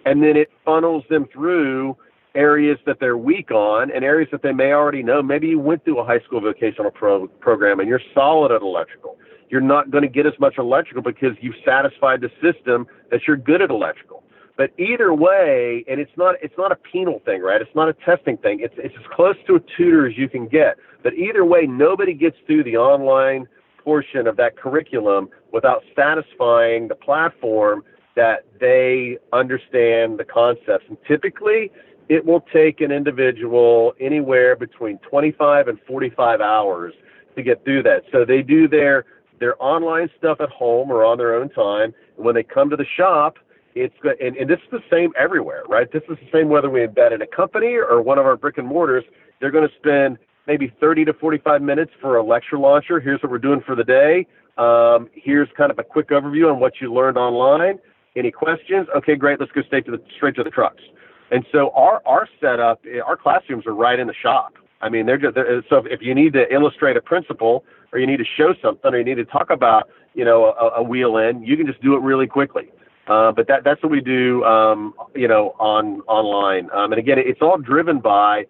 [0.05, 1.95] and then it funnels them through
[2.35, 5.23] areas that they're weak on and areas that they may already know.
[5.23, 9.17] Maybe you went through a high school vocational pro- program and you're solid at electrical
[9.49, 13.37] you're not going to get as much electrical because you've satisfied the system that you're
[13.37, 14.23] good at electrical.
[14.57, 17.61] But either way, and it's not it's not a penal thing, right?
[17.61, 18.61] It's not a testing thing.
[18.61, 20.77] It's it's as close to a tutor as you can get.
[21.03, 23.47] But either way, nobody gets through the online
[23.83, 27.83] portion of that curriculum without satisfying the platform
[28.15, 30.85] that they understand the concepts.
[30.87, 31.71] And typically,
[32.07, 36.93] it will take an individual anywhere between 25 and 45 hours
[37.35, 38.03] to get through that.
[38.11, 39.05] So they do their
[39.39, 41.93] their online stuff at home or on their own time.
[42.17, 43.37] And when they come to the shop,
[43.75, 43.95] it's.
[44.03, 45.91] And, and this is the same everywhere, right?
[45.91, 48.57] This is the same whether we embed in a company or one of our brick
[48.57, 49.03] and mortars.
[49.39, 50.17] They're going to spend
[50.47, 52.99] maybe 30 to 45 minutes for a lecture launcher.
[52.99, 54.27] Here's what we're doing for the day.
[54.57, 57.79] Um, here's kind of a quick overview on what you learned online.
[58.15, 58.87] Any questions?
[58.95, 59.39] Okay, great.
[59.39, 60.83] Let's go straight to the straight to the trucks.
[61.31, 64.53] And so our our setup, our classrooms are right in the shop.
[64.81, 68.07] I mean, they're just they're, so if you need to illustrate a principle or you
[68.07, 71.17] need to show something or you need to talk about, you know, a, a wheel
[71.17, 72.71] in, you can just do it really quickly.
[73.07, 76.69] Uh, but that that's what we do, um, you know, on online.
[76.73, 78.45] Um, and again, it's all driven by.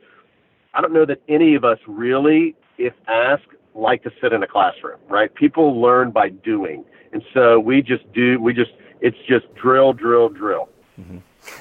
[0.74, 4.48] I don't know that any of us really, if asked, like to sit in a
[4.48, 5.34] classroom, right?
[5.34, 8.40] People learn by doing, and so we just do.
[8.42, 10.70] We just it's just drill, drill, drill.
[11.00, 11.18] Mm-hmm.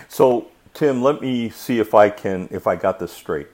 [0.08, 3.48] So Tim, let me see if I can if I got this straight.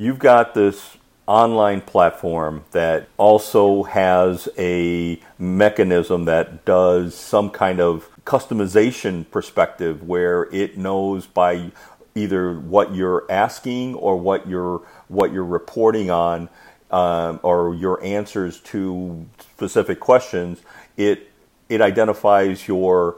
[0.00, 8.08] You've got this online platform that also has a mechanism that does some kind of
[8.24, 11.72] customization perspective where it knows by
[12.14, 16.48] either what you're asking or what you're what you're reporting on
[16.92, 20.62] um, or your answers to specific questions
[20.96, 21.30] it
[21.68, 23.16] it identifies your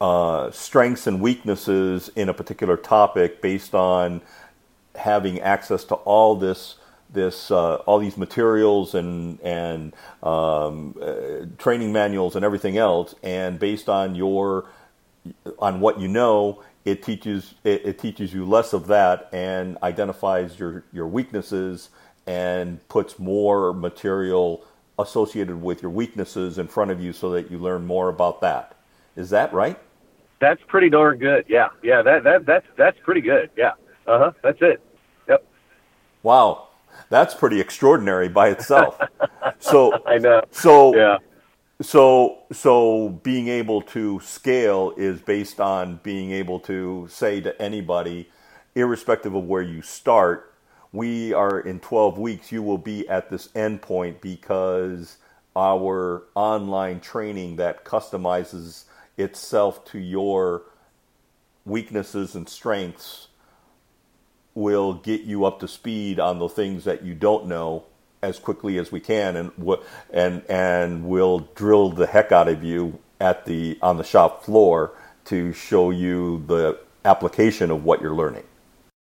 [0.00, 4.20] uh, strengths and weaknesses in a particular topic based on
[4.98, 6.76] having access to all this
[7.10, 13.58] this uh, all these materials and and um, uh, training manuals and everything else, and
[13.58, 14.66] based on your
[15.58, 20.58] on what you know, it teaches it, it, teaches you less of that and identifies
[20.58, 21.90] your your weaknesses
[22.26, 24.64] and puts more material
[24.98, 28.76] associated with your weaknesses in front of you so that you learn more about that.
[29.16, 29.78] Is that right?
[30.40, 31.44] That's pretty darn good.
[31.48, 32.02] Yeah, yeah.
[32.02, 33.50] That that that's that's pretty good.
[33.56, 33.72] Yeah.
[34.06, 34.32] Uh huh.
[34.42, 34.80] That's it.
[36.22, 36.68] Wow
[37.10, 38.98] that's pretty extraordinary by itself.
[39.60, 40.42] So I know.
[40.52, 41.18] So yeah.
[41.82, 48.30] So, so being able to scale is based on being able to say to anybody,
[48.76, 50.54] irrespective of where you start,
[50.92, 55.16] we are in 12 weeks, you will be at this endpoint because
[55.56, 58.84] our online training that customizes
[59.16, 60.62] itself to your
[61.64, 63.26] weaknesses and strengths
[64.58, 67.84] will get you up to speed on the things that you don't know
[68.22, 69.52] as quickly as we can, and
[70.12, 74.92] and and we'll drill the heck out of you at the on the shop floor
[75.26, 78.42] to show you the application of what you're learning.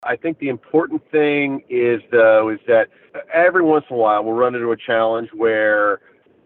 [0.03, 2.89] I think the important thing is though is that
[3.33, 6.01] every once in a while we'll run into a challenge where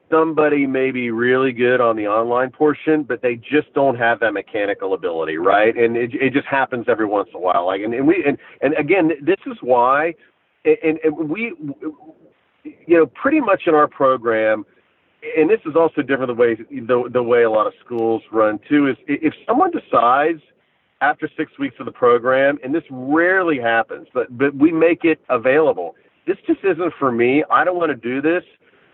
[0.10, 4.34] somebody may be really good on the online portion, but they just don't have that
[4.34, 5.76] mechanical ability, right?
[5.78, 7.66] And it, it just happens every once in a while.
[7.66, 10.14] Like, and, and we, and, and again, this is why,
[10.66, 11.54] and, and we,
[12.64, 14.66] you know, pretty much in our program,
[15.38, 18.60] and this is also different the way the, the way a lot of schools run
[18.70, 18.88] too.
[18.88, 20.42] Is if someone decides
[21.02, 25.20] after six weeks of the program, and this rarely happens, but but we make it
[25.30, 25.96] available.
[26.26, 27.44] This just isn't for me.
[27.52, 28.44] I don't want to do this.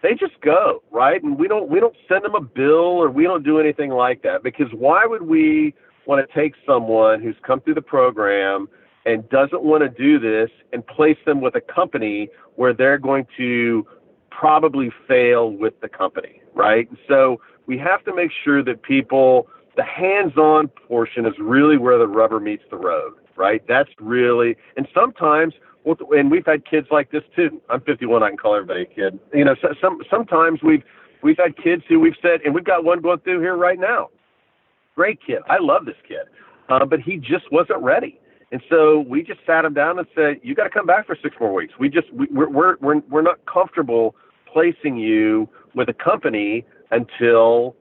[0.05, 3.23] They just go right, and we don't we don't send them a bill or we
[3.23, 5.73] don't do anything like that because why would we
[6.05, 8.69] want to take someone who's come through the program
[9.07, 13.25] and doesn't want to do this and place them with a company where they're going
[13.37, 13.83] to
[14.29, 16.87] probably fail with the company, right?
[17.07, 21.97] So we have to make sure that people, the hands on portion is really where
[21.97, 23.63] the rubber meets the road, right?
[23.67, 25.55] That's really, and sometimes,
[25.85, 27.61] and we've had kids like this too.
[27.69, 29.19] I'm 51, I can call everybody a kid.
[29.33, 30.83] You know, so, some, sometimes we've,
[31.21, 34.09] we've had kids who we've said, and we've got one going through here right now.
[34.95, 35.39] Great kid.
[35.47, 36.27] I love this kid.
[36.69, 38.19] Uh, but he just wasn't ready
[38.51, 41.17] and so we just sat him down and said, "You got to come back for
[41.21, 41.73] six more weeks.
[41.79, 44.15] We just we, we're we're we're we're not comfortable
[44.51, 47.75] placing you with a company until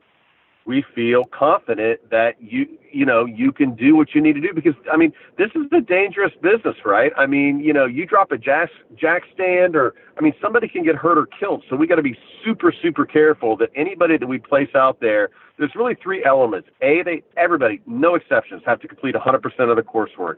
[0.67, 4.53] we feel confident that you you know you can do what you need to do
[4.55, 7.13] because I mean this is a dangerous business, right?
[7.17, 10.83] I mean you know you drop a jack jack stand or I mean somebody can
[10.85, 14.27] get hurt or killed, so we got to be super super careful that anybody that
[14.27, 15.31] we place out there.
[15.59, 16.69] There's really three elements.
[16.83, 20.37] A, they everybody, no exceptions, have to complete 100% of the coursework.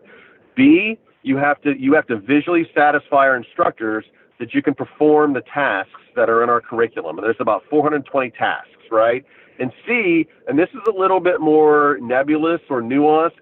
[0.56, 4.04] B, you have to you have to visually satisfy our instructors
[4.38, 7.16] that you can perform the tasks that are in our curriculum.
[7.18, 9.24] And there's about 420 tasks, right?
[9.58, 13.38] And C, and this is a little bit more nebulous or nuanced,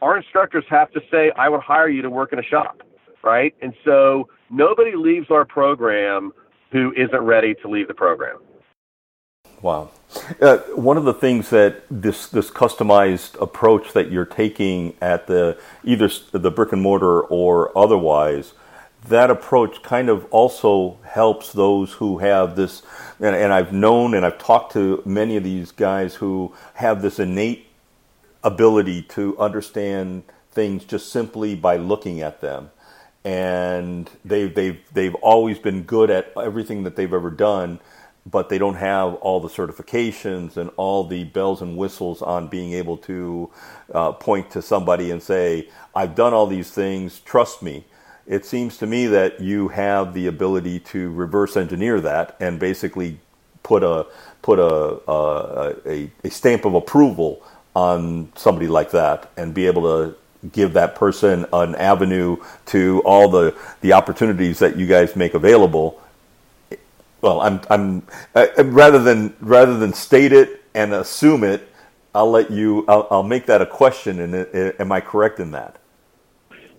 [0.00, 2.82] our instructors have to say, I would hire you to work in a shop,
[3.22, 3.54] right?
[3.62, 6.32] And so nobody leaves our program
[6.72, 8.38] who isn't ready to leave the program.
[9.60, 9.90] Wow.
[10.40, 15.56] Uh, one of the things that this this customized approach that you're taking at the
[15.84, 18.54] either the brick and mortar or otherwise,
[19.08, 22.82] that approach kind of also helps those who have this.
[23.20, 27.18] And, and I've known and I've talked to many of these guys who have this
[27.18, 27.66] innate
[28.44, 32.70] ability to understand things just simply by looking at them
[33.24, 37.78] and they've they've they've always been good at everything that they've ever done
[38.26, 42.72] but they don't have all the certifications and all the bells and whistles on being
[42.72, 43.50] able to
[43.92, 47.84] uh, point to somebody and say, I've done all these things, trust me.
[48.26, 53.20] It seems to me that you have the ability to reverse engineer that and basically
[53.62, 54.06] put a
[54.42, 57.42] put a, a, a stamp of approval
[57.76, 60.16] on somebody like that and be able to
[60.52, 66.00] give that person an avenue to all the, the opportunities that you guys make available
[67.22, 68.04] well, I'm, I'm
[68.34, 71.68] uh, rather than rather than state it and assume it,
[72.14, 72.86] I'll let you.
[72.88, 74.20] I'll, I'll make that a question.
[74.20, 75.78] And uh, am I correct in that?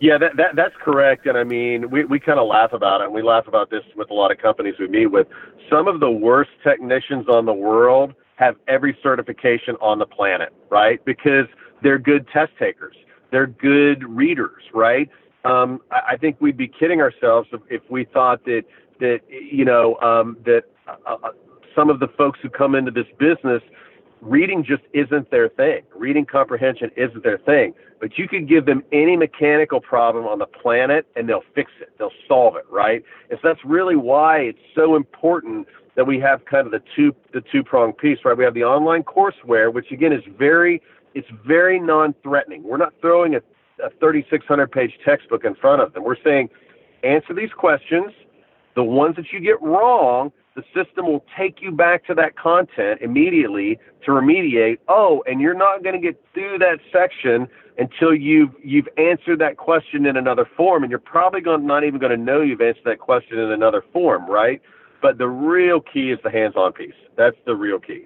[0.04, 1.28] Yeah, that, that that's correct.
[1.28, 3.06] And I mean, we we kind of laugh about it.
[3.06, 5.28] And we laugh about this with a lot of companies we meet with.
[5.70, 11.00] Some of the worst technicians on the world have every certification on the planet, right?
[11.06, 11.46] Because
[11.84, 12.98] they're good test takers.
[13.32, 15.10] They're good readers, right?
[15.46, 18.64] Um, I, I think we'd be kidding ourselves if, if we thought that
[19.00, 21.30] that you know um, that uh, uh,
[21.74, 23.62] some of the folks who come into this business
[24.20, 25.84] reading just isn't their thing.
[25.96, 27.74] Reading comprehension isn't their thing.
[28.04, 31.94] But you could give them any mechanical problem on the planet and they'll fix it.
[31.98, 33.02] They'll solve it, right?
[33.30, 37.16] And so that's really why it's so important that we have kind of the two
[37.32, 38.38] the two prong piece, right?
[38.38, 40.82] We have the online courseware, which again is very
[41.14, 42.64] it's very non-threatening.
[42.64, 43.42] We're not throwing a,
[43.82, 46.04] a 3,600 page textbook in front of them.
[46.04, 46.50] We're saying
[47.04, 48.12] answer these questions
[48.76, 53.02] the ones that you get wrong, the system will take you back to that content
[53.02, 54.80] immediately to remediate.
[54.88, 57.48] Oh, and you're not going to get through that section
[57.78, 62.00] until you've you've answered that question in another form, and you're probably going not even
[62.00, 64.62] going to know you've answered that question in another form, right?
[65.02, 66.94] But the real key is the hands-on piece.
[67.18, 68.06] That's the real key.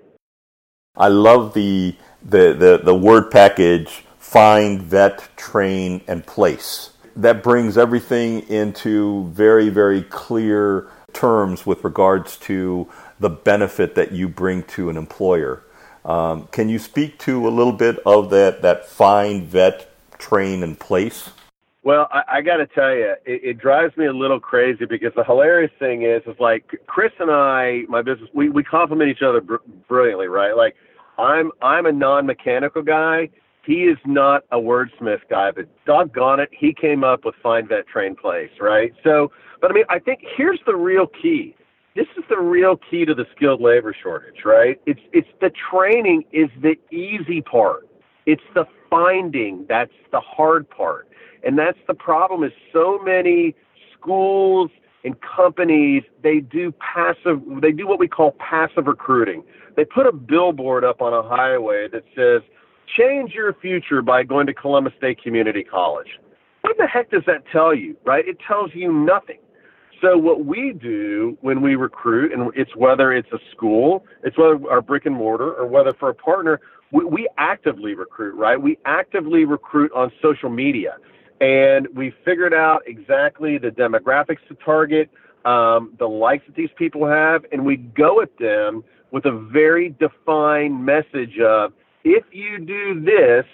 [0.96, 6.92] I love the the the, the word package find, vet, train, and place.
[7.16, 12.90] That brings everything into very, very clear terms with regards to
[13.20, 15.64] the benefit that you bring to an employer.
[16.08, 20.80] Um, can you speak to a little bit of that, that find, vet, train, and
[20.80, 21.32] place?
[21.84, 25.12] Well, I, I got to tell you, it, it drives me a little crazy because
[25.16, 29.22] the hilarious thing is, is like Chris and I, my business, we we complement each
[29.22, 29.56] other br-
[29.90, 30.56] brilliantly, right?
[30.56, 30.76] Like,
[31.18, 33.30] I'm I'm a non-mechanical guy.
[33.66, 37.86] He is not a wordsmith guy, but doggone it, he came up with find vet
[37.86, 38.94] train place, right?
[39.04, 39.30] So,
[39.60, 41.54] but I mean, I think here's the real key.
[41.98, 44.80] This is the real key to the skilled labor shortage, right?
[44.86, 47.90] It's it's the training is the easy part.
[48.28, 51.10] It's the finding that's the hard part.
[51.44, 53.56] And that's the problem is so many
[53.94, 54.70] schools
[55.04, 59.44] and companies, they do passive, they do what we call passive recruiting.
[59.76, 62.44] They put a billboard up on a highway that says,
[62.96, 66.20] change your future by going to Columbus State Community College.
[66.62, 68.28] What the heck does that tell you, right?
[68.28, 69.40] It tells you nothing.
[70.02, 74.60] So what we do when we recruit, and it's whether it's a school, it's whether
[74.70, 76.60] our brick and mortar, or whether for a partner,
[76.92, 78.62] we, we actively recruit, right?
[78.62, 80.98] We actively recruit on social media
[81.40, 85.10] and we figured out exactly the demographics to target,
[85.46, 89.96] um, the likes that these people have, and we go at them with a very
[90.00, 91.74] defined message of
[92.04, 93.46] if you do this,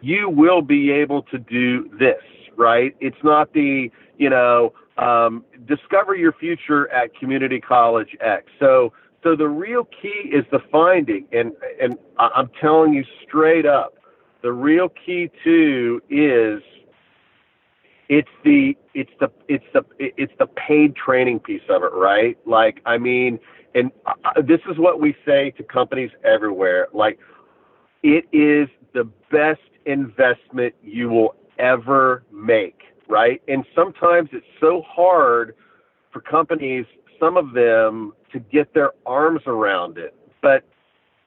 [0.00, 2.22] you will be able to do this,
[2.56, 2.96] right?
[3.00, 8.46] It's not the, you know, um, discover your future at Community College X.
[8.58, 8.92] So,
[9.22, 13.94] so the real key is the finding, and and I'm telling you straight up,
[14.42, 16.62] the real key too is
[18.08, 22.38] it's the it's the it's the it's the paid training piece of it, right?
[22.46, 23.38] Like, I mean,
[23.74, 26.88] and uh, this is what we say to companies everywhere.
[26.92, 27.18] Like,
[28.02, 33.42] it is the best investment you will ever make, right?
[33.48, 35.54] And sometimes it's so hard
[36.12, 36.86] for companies,
[37.18, 40.14] some of them, to get their arms around it.
[40.42, 40.64] But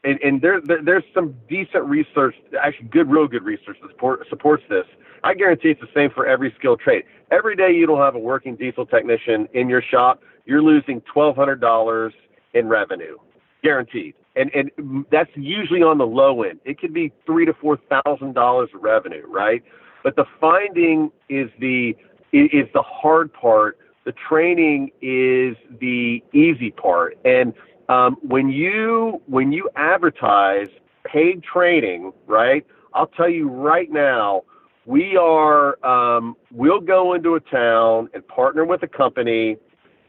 [0.04, 4.26] and, and there, there, there's some decent research, actually good, real good research that support,
[4.30, 4.86] supports this.
[5.24, 7.04] I guarantee it's the same for every skilled trade.
[7.30, 12.12] Every day you don't have a working diesel technician in your shop, you're losing $1,200
[12.54, 13.18] in revenue,
[13.64, 14.16] guaranteed.
[14.36, 16.62] And and that's usually on the low end.
[16.64, 19.62] It could be three to four thousand dollars of revenue, right?
[20.04, 21.96] But the finding is the
[22.34, 23.78] is the hard part.
[24.06, 27.18] The training is the easy part.
[27.26, 27.54] And
[27.90, 30.68] um, when you when you advertise
[31.06, 32.66] paid training, right?
[32.94, 34.44] I'll tell you right now,
[34.86, 39.58] we are um, we'll go into a town and partner with a company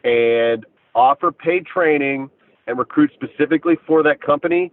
[0.04, 0.64] and
[0.94, 2.30] offer paid training
[2.66, 4.72] and recruit specifically for that company.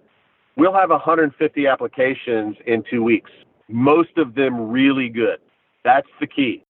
[0.56, 3.32] We'll have 150 applications in two weeks.
[3.70, 5.40] Most of them really good.
[5.84, 6.64] That's the key.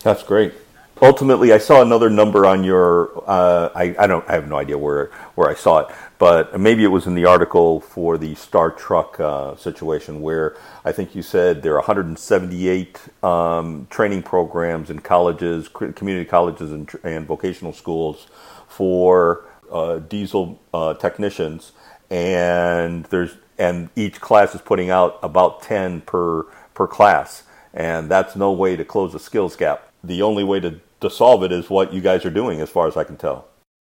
[0.00, 0.54] That's great
[1.02, 3.22] ultimately, I saw another number on your.
[3.28, 4.28] Uh, I, I don't.
[4.28, 7.26] I have no idea where where I saw it, but maybe it was in the
[7.26, 13.24] article for the Star Truck uh, situation, where I think you said there are 178
[13.24, 18.26] um, training programs in colleges, community colleges, and, and vocational schools
[18.68, 21.72] for uh, diesel uh, technicians,
[22.10, 26.42] and there's and each class is putting out about 10 per
[26.74, 30.80] per class, and that's no way to close a skills gap the only way to,
[31.00, 33.48] to solve it is what you guys are doing, as far as I can tell.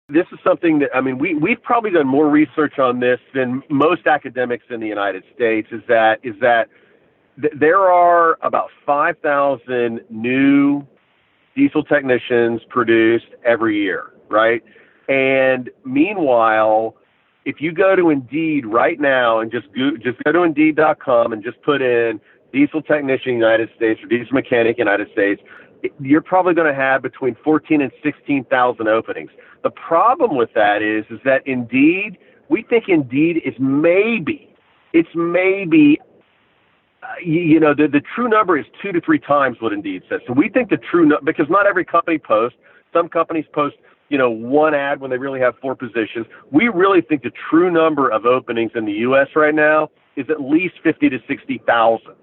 [0.09, 3.63] This is something that I mean we we've probably done more research on this than
[3.69, 5.69] most academics in the United States.
[5.71, 6.69] Is that is that
[7.39, 10.87] th- there are about five thousand new
[11.55, 14.63] diesel technicians produced every year, right?
[15.11, 16.97] And meanwhile,
[17.49, 21.43] if you go to Indeed right now and just go, just go to Indeed.com and
[21.43, 22.21] just put in
[22.53, 25.41] diesel technician United States or diesel mechanic United States,
[25.99, 29.31] you're probably going to have between 14 and 16,000 openings.
[29.63, 32.19] The problem with that is, is that Indeed,
[32.51, 34.55] we think Indeed is maybe,
[34.93, 35.99] it's maybe,
[37.03, 40.21] uh, you, know, the, the true number is two to three times what Indeed says.
[40.27, 42.59] So we think the true, no- because not every company posts,
[42.93, 43.77] some companies post,
[44.09, 46.27] you know, one ad when they really have four positions.
[46.51, 49.29] We really think the true number of openings in the U.S.
[49.37, 52.15] right now is at least 50 to 60,000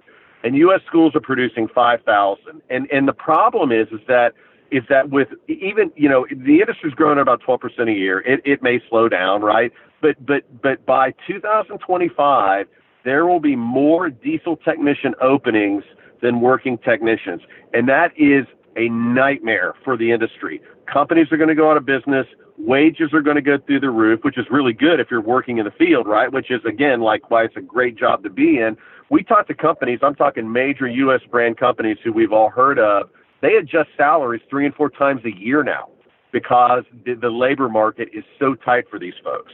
[0.46, 0.82] and U.S.
[0.86, 2.62] schools are producing 5,000.
[2.70, 4.34] And and the problem is is that
[4.72, 8.20] is that with even you know the industry's growing at about 12 percent a year.
[8.22, 9.74] It it may slow down, right?
[10.02, 12.68] But but but by 2025,
[13.04, 15.84] there will be more diesel technician openings
[16.22, 17.42] than working technicians,
[17.74, 18.46] and that is
[18.78, 20.62] a nightmare for the industry.
[20.92, 22.26] Companies are going to go out of business.
[22.58, 25.58] Wages are going to go through the roof, which is really good if you're working
[25.58, 26.32] in the field, right?
[26.32, 28.78] Which is again like why it's a great job to be in.
[29.10, 30.00] We talk to companies.
[30.02, 31.22] I'm talking major U.S.
[31.30, 33.10] brand companies who we've all heard of.
[33.42, 35.90] They adjust salaries three and four times a year now
[36.32, 39.52] because the, the labor market is so tight for these folks.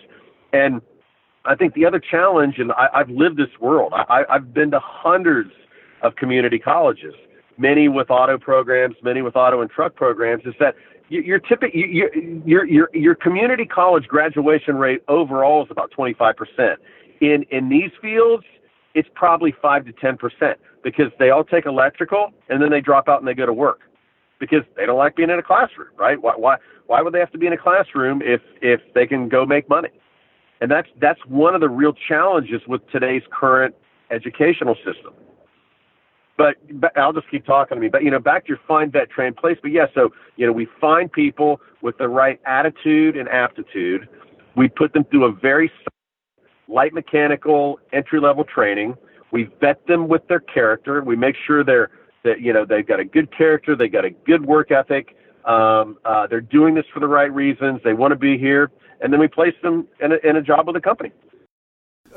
[0.54, 0.82] And
[1.46, 3.94] I think the other challenge, and I, I've lived this world.
[3.94, 5.52] I, I've been to hundreds
[6.02, 7.14] of community colleges,
[7.58, 10.44] many with auto programs, many with auto and truck programs.
[10.46, 10.76] Is that
[11.20, 16.80] your typical your your your your community college graduation rate overall is about 25 percent.
[17.20, 18.44] In in these fields,
[18.94, 23.08] it's probably five to 10 percent because they all take electrical and then they drop
[23.08, 23.82] out and they go to work
[24.42, 26.22] because they don't like being in a classroom, right?
[26.22, 26.58] Why, why,
[26.88, 29.70] why would they have to be in a classroom if, if they can go make
[29.70, 29.90] money?
[30.60, 33.76] And that's, that's one of the real challenges with today's current
[34.10, 35.14] educational system.
[36.38, 37.90] But, but I'll just keep talking to me.
[37.90, 39.58] But you know, back to your find vet train place.
[39.62, 44.08] But yeah, so you know, we find people with the right attitude and aptitude.
[44.56, 45.72] We put them through a very
[46.68, 48.96] light mechanical entry level training.
[49.32, 51.02] We vet them with their character.
[51.04, 51.92] We make sure they're
[52.24, 55.16] that you know they've got a good character, they've got a good work ethic,
[55.46, 58.72] um, uh, they're doing this for the right reasons, they want to be here,
[59.02, 61.12] and then we place them in a, in a job with a company.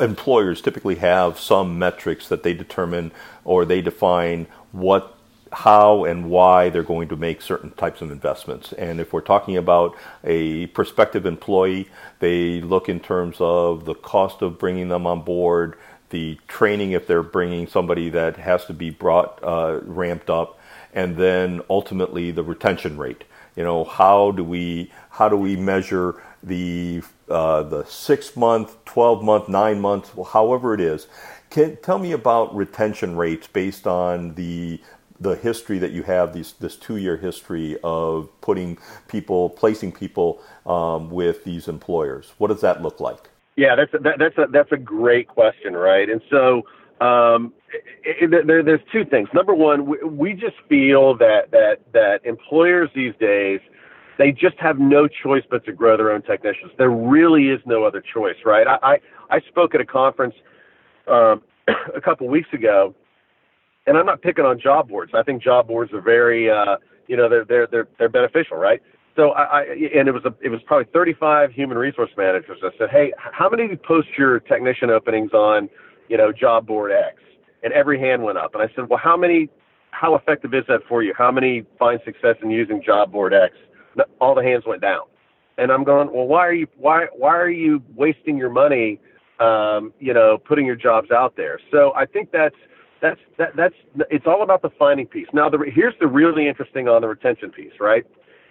[0.01, 3.13] Employers typically have some metrics that they determine
[3.45, 5.15] or they define what
[5.55, 8.73] how and why they're going to make certain types of investments.
[8.73, 11.89] And if we're talking about a prospective employee,
[12.19, 15.77] they look in terms of the cost of bringing them on board,
[16.11, 20.59] the training if they're bringing somebody that has to be brought uh, ramped up,
[20.93, 23.25] and then ultimately the retention rate.
[23.57, 29.23] You know, how do we how do we measure the uh, the six month, twelve
[29.23, 31.07] month, nine months, however it is?
[31.51, 34.81] Can tell me about retention rates based on the
[35.21, 40.43] the history that you have these, this two year history of putting people placing people
[40.67, 42.33] um, with these employers.
[42.39, 43.31] What does that look like?
[43.57, 46.11] Yeah, that's a, that, that's a that's a great question, right?
[46.11, 46.63] And so
[47.01, 47.53] um,
[48.05, 49.29] it, it, there, there's two things.
[49.33, 53.61] Number one, we, we just feel that that that employers these days
[54.19, 56.73] they just have no choice but to grow their own technicians.
[56.79, 58.67] There really is no other choice, right?
[58.67, 58.99] I I,
[59.37, 60.35] I spoke at a conference
[61.09, 61.43] um,
[61.95, 62.95] a couple weeks ago,
[63.87, 65.13] and I'm not picking on job boards.
[65.15, 68.81] I think job boards are very uh, you know they're they're they're they're beneficial, right?
[69.17, 69.63] So I, I
[69.97, 72.59] and it was a, it was probably 35 human resource managers.
[72.63, 75.69] I said, hey, how many of you post your technician openings on,
[76.09, 77.17] you know, job board X?
[77.63, 78.55] And every hand went up.
[78.55, 79.49] And I said, well, how many,
[79.91, 81.15] how effective is that for you?
[81.17, 83.55] How many find success in using job board X?
[84.21, 85.03] All the hands went down.
[85.57, 89.01] And I'm going, well, why are you why why are you wasting your money,
[89.39, 91.61] um, you know, putting your jobs out there?
[91.71, 92.57] So I think that's
[93.01, 93.75] that's that, that's
[94.11, 95.29] it's all about the finding piece.
[95.33, 98.05] Now, the, here's the really interesting on the retention piece, right?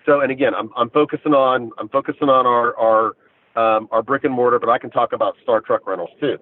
[0.05, 3.15] So, and again, I'm, I'm focusing on I'm focusing on our our
[3.55, 6.37] um, our brick and mortar, but I can talk about Star Truck Rentals too.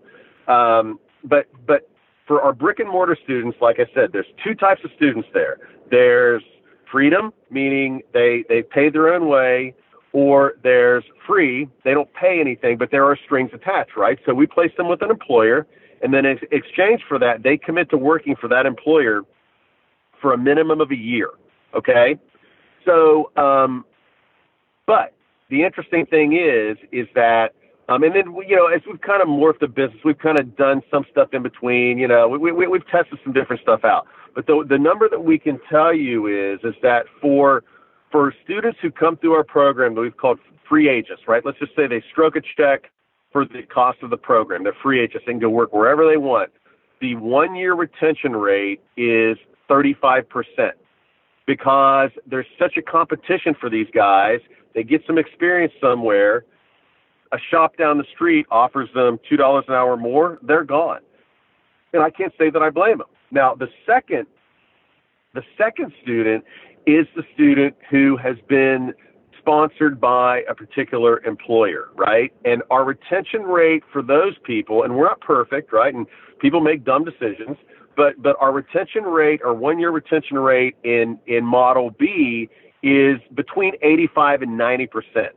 [0.51, 1.89] Um, but but
[2.27, 5.57] for our brick and mortar students, like I said, there's two types of students there.
[5.89, 6.43] There's
[6.91, 9.73] freedom, meaning they they pay their own way,
[10.13, 14.19] or there's free, they don't pay anything, but there are strings attached, right?
[14.25, 15.65] So we place them with an employer,
[16.01, 19.21] and then in exchange for that, they commit to working for that employer
[20.21, 21.29] for a minimum of a year.
[21.73, 22.19] Okay,
[22.85, 23.85] so, um,
[24.85, 25.13] but
[25.49, 27.53] the interesting thing is, is that,
[27.91, 30.55] um, and then you know, as we've kind of morphed the business, we've kind of
[30.55, 31.97] done some stuff in between.
[31.97, 34.07] You know, we, we we've tested some different stuff out.
[34.33, 37.63] But the the number that we can tell you is, is that for
[38.11, 40.39] for students who come through our program that we've called
[40.69, 41.45] free agents, right?
[41.45, 42.91] Let's just say they stroke a check
[43.31, 44.63] for the cost of the program.
[44.63, 45.25] They're free agents.
[45.25, 46.51] They can go work wherever they want.
[47.01, 49.37] The one year retention rate is
[49.67, 50.75] 35 percent
[51.45, 54.39] because there's such a competition for these guys.
[54.73, 56.45] They get some experience somewhere.
[57.34, 60.38] A shop down the street offers them two dollars an hour more.
[60.41, 60.99] They're gone,
[61.93, 63.07] and I can't say that I blame them.
[63.32, 64.27] Now, the second,
[65.34, 66.43] the second student
[66.86, 68.93] is the student who has been
[69.41, 72.32] sponsored by a particular employer, right?
[72.45, 75.93] And our retention rate for those people, and we're not perfect, right?
[75.93, 76.05] And
[76.39, 77.57] people make dumb decisions,
[77.95, 82.49] but but our retention rate, our one year retention rate in in Model B
[82.84, 85.36] is between 85 and 90 percent.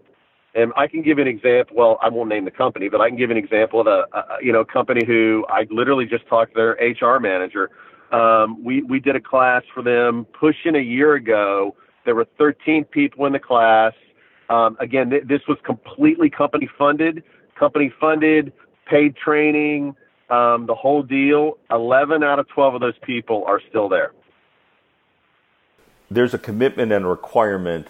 [0.54, 1.76] And I can give an example.
[1.76, 4.24] Well, I won't name the company, but I can give an example of a, a
[4.42, 7.70] you know company who I literally just talked to their HR manager.
[8.12, 11.74] Um, we we did a class for them pushing a year ago.
[12.04, 13.92] There were 13 people in the class.
[14.48, 17.24] Um, again, th- this was completely company funded.
[17.58, 18.52] Company funded,
[18.86, 19.96] paid training,
[20.30, 24.12] um, the whole deal, 11 out of 12 of those people are still there.
[26.10, 27.88] There's a commitment and requirement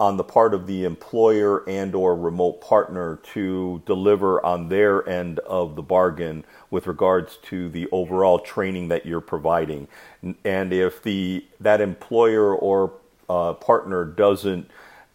[0.00, 5.38] on the part of the employer and or remote partner to deliver on their end
[5.40, 9.86] of the bargain with regards to the overall training that you're providing.
[10.44, 12.92] And if the that employer or
[13.28, 14.70] uh, partner doesn't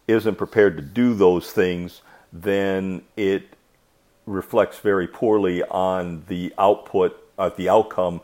[0.08, 2.02] isn't prepared to do those things
[2.32, 3.56] then it
[4.26, 8.20] reflects very poorly on the output uh, the outcome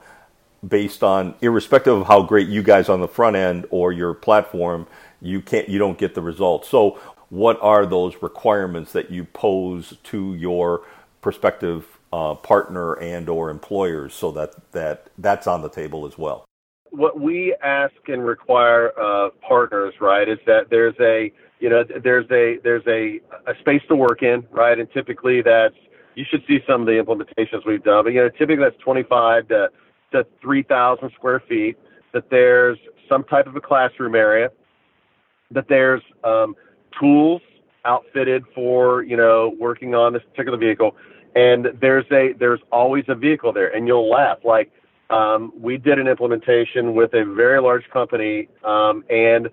[0.67, 4.87] based on irrespective of how great you guys on the front end or your platform
[5.27, 6.69] you can't you don't get the results.
[6.69, 6.99] So
[7.29, 10.83] what are those requirements that you pose to your
[11.21, 16.45] prospective uh, partner and or employers so that that that's on the table as well?
[16.91, 22.31] What we ask and require uh, partners right is that there's a you know there's
[22.31, 23.21] a there's a,
[23.51, 25.75] a space to work in right and typically that's
[26.15, 29.49] you should see some of the implementations we've done but you know typically that's 25
[29.49, 29.69] to
[30.13, 31.77] to 3000 square feet
[32.13, 34.51] that there's some type of a classroom area
[35.51, 36.55] that there's um,
[36.99, 37.43] tools
[37.85, 40.97] outfitted for you know working on this particular vehicle,
[41.35, 44.73] and there's a there's always a vehicle there, and you'll laugh like
[45.11, 49.49] um, we did an implementation with a very large company, um, and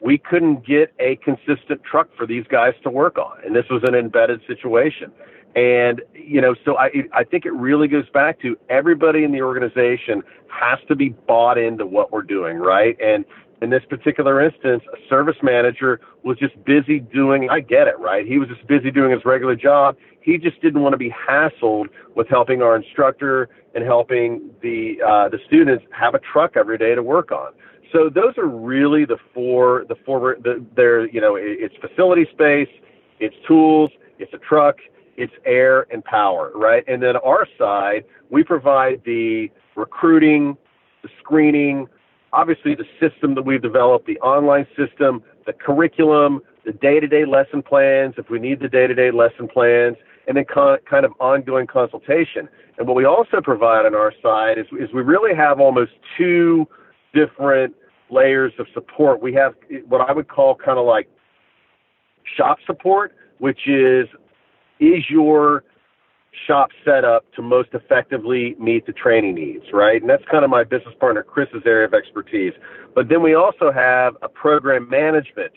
[0.00, 3.82] we couldn't get a consistent truck for these guys to work on, and this was
[3.84, 5.10] an embedded situation.
[5.56, 9.40] And you know, so I I think it really goes back to everybody in the
[9.40, 12.96] organization has to be bought into what we're doing, right?
[13.00, 13.24] And
[13.62, 18.26] in this particular instance, a service manager was just busy doing, I get it, right?
[18.26, 19.96] He was just busy doing his regular job.
[20.20, 25.28] He just didn't want to be hassled with helping our instructor and helping the, uh,
[25.28, 27.52] the students have a truck every day to work on.
[27.92, 32.68] So those are really the four, the four, the, they're, you know, it's facility space,
[33.20, 34.76] it's tools, it's a truck,
[35.16, 36.82] it's air and power, right?
[36.88, 40.56] And then our side, we provide the recruiting,
[41.02, 41.86] the screening,
[42.34, 48.14] obviously the system that we've developed, the online system, the curriculum, the day-to-day lesson plans,
[48.18, 52.48] if we need the day-to-day lesson plans, and then con- kind of ongoing consultation.
[52.76, 56.66] And what we also provide on our side is, is we really have almost two
[57.14, 57.74] different
[58.10, 59.22] layers of support.
[59.22, 59.54] We have
[59.88, 61.08] what I would call kind of like
[62.36, 64.08] shop support, which is
[64.80, 65.64] is your
[66.46, 70.00] shop set up to most effectively meet the training needs, right?
[70.00, 72.52] And that's kind of my business partner Chris's area of expertise.
[72.94, 75.52] But then we also have a program management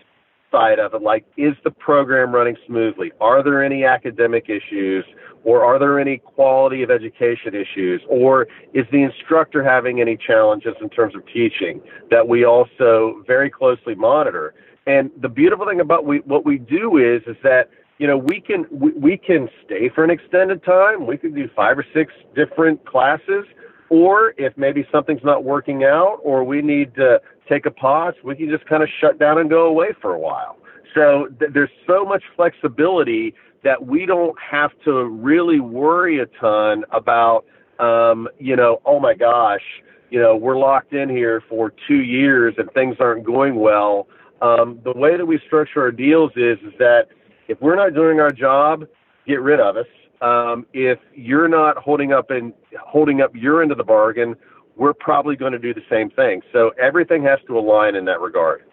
[0.51, 3.11] side of it, like is the program running smoothly?
[3.19, 5.05] Are there any academic issues?
[5.43, 8.01] Or are there any quality of education issues?
[8.09, 13.49] Or is the instructor having any challenges in terms of teaching that we also very
[13.49, 14.53] closely monitor?
[14.87, 18.39] And the beautiful thing about we, what we do is, is that you know, we
[18.39, 21.07] can we, we can stay for an extended time.
[21.07, 23.45] We could do five or six different classes,
[23.89, 27.19] or if maybe something's not working out, or we need to
[27.49, 30.19] take a pause, we can just kind of shut down and go away for a
[30.19, 30.57] while.
[30.93, 33.33] So th- there's so much flexibility
[33.63, 37.45] that we don't have to really worry a ton about,
[37.79, 39.61] um, you know, oh my gosh,
[40.09, 44.07] you know, we're locked in here for two years and things aren't going well.
[44.41, 47.07] Um, the way that we structure our deals is is that
[47.47, 48.85] if we're not doing our job,
[49.25, 49.85] get rid of us.
[50.21, 54.35] Um, if you're not holding up and holding up your end of the bargain,
[54.75, 56.41] we're probably going to do the same thing.
[56.51, 58.63] So everything has to align in that regard.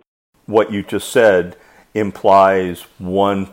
[0.46, 1.56] What you just said
[1.94, 3.48] implies one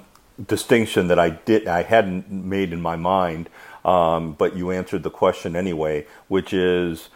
[0.47, 3.49] distinction that I did I hadn't made in my mind,
[3.85, 7.09] um, but you answered the question anyway, which is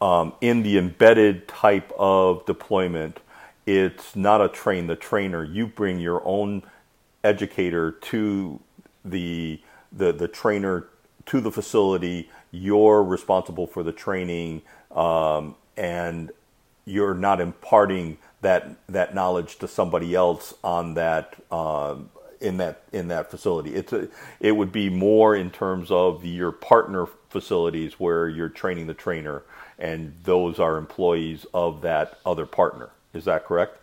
[0.00, 3.20] um, in the embedded type of deployment,
[3.66, 5.44] it's not a train the trainer.
[5.44, 6.62] You bring your own
[7.28, 8.60] educator to
[9.04, 9.60] the
[9.92, 10.86] the the trainer
[11.26, 12.30] to the facility.
[12.50, 16.30] You're responsible for the training, um, and
[16.86, 22.10] you're not imparting that that knowledge to somebody else on that um,
[22.40, 23.74] in that in that facility.
[23.74, 24.08] It's a,
[24.40, 29.42] it would be more in terms of your partner facilities where you're training the trainer,
[29.78, 32.90] and those are employees of that other partner.
[33.12, 33.76] Is that correct?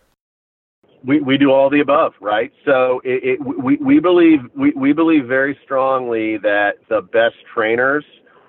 [1.06, 2.52] We, we do all the above, right?
[2.66, 8.06] So it, it, we, we believe we, we believe very strongly that the best trainers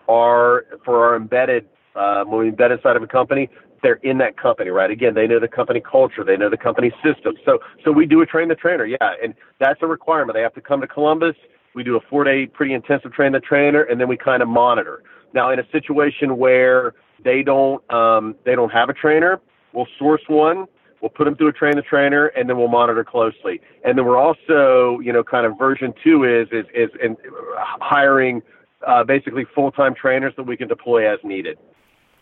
[0.09, 3.49] are for our embedded um, when we embed inside of a company,
[3.83, 4.91] they're in that company, right?
[4.91, 7.35] Again, they know the company culture, they know the company system.
[7.45, 10.35] So so we do a train the trainer, yeah, and that's a requirement.
[10.35, 11.37] They have to come to Columbus.
[11.75, 14.49] We do a four day pretty intensive train the trainer, and then we kind of
[14.49, 15.03] monitor.
[15.35, 19.41] Now, in a situation where they don't um, they don't have a trainer,
[19.73, 20.67] we'll source one
[21.01, 23.61] We'll put them through a train the trainer, and then we'll monitor closely.
[23.85, 27.17] And then we're also, you know, kind of version two is is is in
[27.57, 28.43] hiring
[28.87, 31.59] uh, basically full time trainers that we can deploy as needed.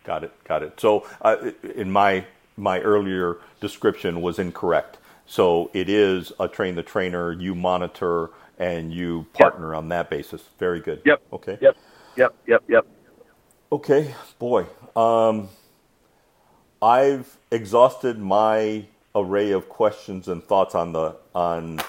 [0.03, 0.31] Got it.
[0.43, 0.79] Got it.
[0.79, 2.25] So uh, in my
[2.57, 4.97] my earlier description was incorrect.
[5.25, 7.31] So it is a train the trainer.
[7.31, 9.77] You monitor and you partner yep.
[9.77, 10.43] on that basis.
[10.59, 11.01] Very good.
[11.05, 11.21] Yep.
[11.33, 11.57] Okay.
[11.61, 11.77] Yep.
[12.17, 12.35] Yep.
[12.47, 12.63] Yep.
[12.69, 12.87] Yep.
[13.71, 14.65] Okay, boy.
[14.95, 15.49] Um,
[16.81, 21.79] I've exhausted my array of questions and thoughts on the on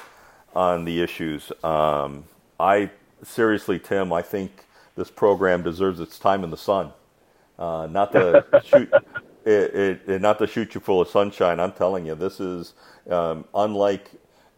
[0.54, 1.52] on the issues.
[1.64, 2.24] Um,
[2.60, 2.90] I
[3.22, 4.64] seriously, Tim, I think
[4.96, 6.92] this program deserves its time in the sun.
[7.58, 8.90] Uh, not to shoot,
[9.44, 11.60] it, it, it, not to shoot you full of sunshine.
[11.60, 12.74] I'm telling you, this is
[13.10, 14.10] um, unlike.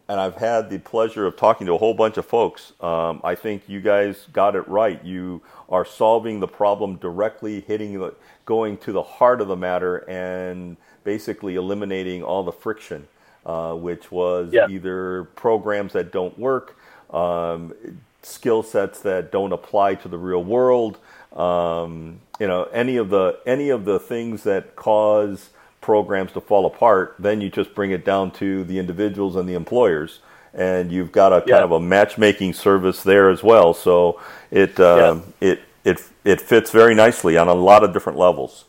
[0.08, 2.72] And I've had the pleasure of talking to a whole bunch of folks.
[2.80, 5.04] Um, I think you guys got it right.
[5.04, 8.14] You are solving the problem directly, hitting the,
[8.46, 13.06] going to the heart of the matter, and basically eliminating all the friction,
[13.44, 14.66] uh, which was yeah.
[14.70, 16.78] either programs that don't work,
[17.10, 17.74] um,
[18.22, 20.98] skill sets that don't apply to the real world.
[21.34, 25.50] Um, you know, any of the any of the things that cause
[25.88, 29.54] programs to fall apart, then you just bring it down to the individuals and the
[29.54, 30.20] employers,
[30.52, 31.54] and you've got a yeah.
[31.54, 33.72] kind of a matchmaking service there as well.
[33.72, 34.20] So
[34.50, 35.48] it uh, yeah.
[35.48, 38.66] it it it fits very nicely on a lot of different levels.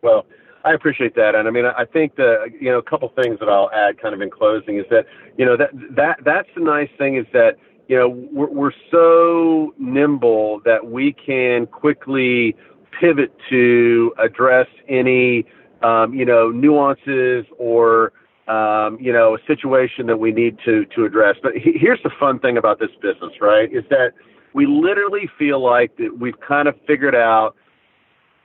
[0.00, 0.24] Well,
[0.64, 3.50] I appreciate that, and I mean, I think the you know a couple things that
[3.50, 5.04] I'll add, kind of in closing, is that
[5.36, 9.74] you know that that that's the nice thing is that you know we're, we're so
[9.78, 12.56] nimble that we can quickly
[12.98, 15.44] pivot to address any
[15.82, 18.12] um, you know nuances or
[18.48, 21.36] um, you know a situation that we need to to address.
[21.42, 23.72] But he, here's the fun thing about this business, right?
[23.72, 24.12] Is that
[24.54, 27.54] we literally feel like that we've kind of figured out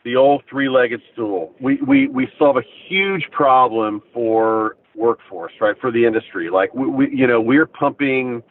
[0.04, 1.54] the old three-legged stool.
[1.60, 5.76] We we we solve a huge problem for workforce, right?
[5.80, 6.50] For the industry.
[6.50, 8.44] Like we, we you know, we're pumping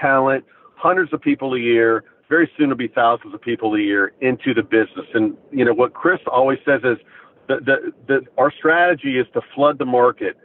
[0.00, 0.44] talent,
[0.76, 4.54] hundreds of people a year, very soon will be thousands of people a year into
[4.54, 5.06] the business.
[5.12, 6.98] And you know what Chris always says is
[7.48, 10.36] the the, the our strategy is to flood the market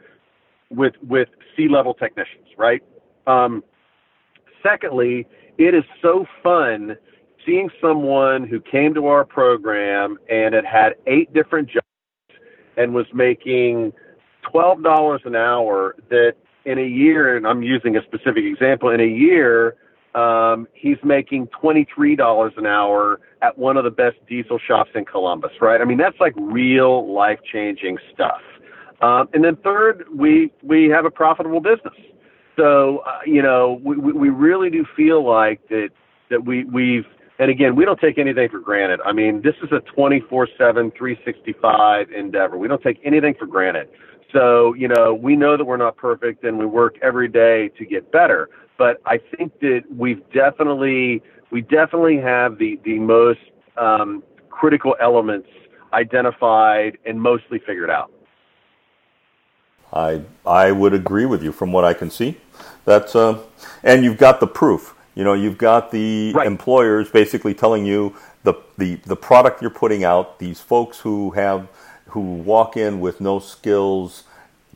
[0.70, 2.82] with with C-level technicians, right?
[3.26, 3.62] Um,
[4.62, 5.26] secondly,
[5.58, 6.96] it is so fun
[7.44, 11.86] seeing someone who came to our program and had had eight different jobs
[12.76, 13.92] and was making
[14.42, 16.34] twelve dollars an hour that
[16.64, 19.76] in a year and i'm using a specific example in a year
[20.14, 24.90] um, he's making twenty three dollars an hour at one of the best diesel shops
[24.94, 28.40] in columbus right i mean that's like real life changing stuff
[29.02, 31.94] um, and then third we we have a profitable business
[32.56, 35.90] so uh, you know we, we really do feel like that
[36.30, 37.06] that we we've
[37.40, 39.00] and again, we don't take anything for granted.
[39.02, 42.58] I mean, this is a 24 7, 365 endeavor.
[42.58, 43.88] We don't take anything for granted.
[44.30, 47.86] So, you know, we know that we're not perfect and we work every day to
[47.86, 48.50] get better.
[48.80, 53.40] But I think that we've definitely, we definitely have the, the most
[53.76, 55.48] um, critical elements
[55.92, 58.10] identified and mostly figured out.
[59.92, 62.38] I, I would agree with you from what I can see.
[62.86, 63.40] That's, uh,
[63.82, 66.46] and you've got the proof you know, you've got the right.
[66.46, 71.68] employers basically telling you the, the, the product you're putting out, these folks who have
[72.06, 74.24] who walk in with no skills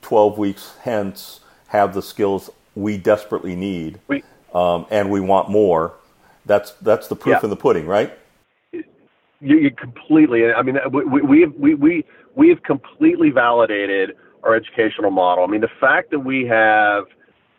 [0.03, 4.23] 12 weeks hence have the skills we desperately need we,
[4.55, 5.95] um, and we want more.
[6.47, 7.45] That's, that's the proof yeah.
[7.45, 8.17] in the pudding, right?
[8.73, 8.85] You,
[9.41, 10.53] you completely.
[10.53, 12.05] I mean, we, we, we, we,
[12.35, 15.45] we have completely validated our educational model.
[15.45, 17.05] I mean, the fact that we have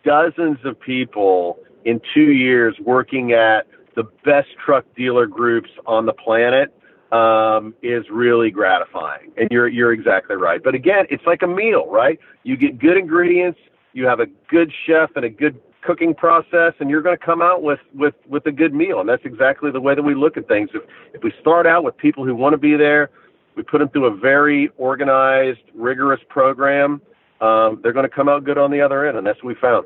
[0.03, 6.13] dozens of people in two years working at the best truck dealer groups on the
[6.13, 6.73] planet
[7.11, 9.31] um, is really gratifying.
[9.37, 10.61] And you're you're exactly right.
[10.63, 12.19] But again, it's like a meal, right?
[12.43, 13.59] You get good ingredients,
[13.95, 17.41] you have a good chef and a good cooking process, and you're going to come
[17.41, 18.99] out with with with a good meal.
[18.99, 20.69] And that's exactly the way that we look at things.
[20.73, 20.83] If
[21.13, 23.09] if we start out with people who want to be there,
[23.55, 27.01] we put them through a very organized, rigorous program.
[27.39, 29.61] Um, they're going to come out good on the other end, and that's what we
[29.61, 29.85] found.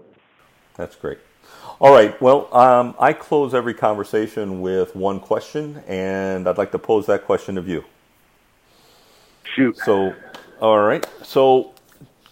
[0.75, 1.19] That's great.
[1.79, 2.19] All right.
[2.21, 7.25] Well, um, I close every conversation with one question, and I'd like to pose that
[7.25, 7.85] question of you.
[9.55, 9.77] Shoot.
[9.77, 10.13] So,
[10.59, 11.05] all right.
[11.23, 11.73] So,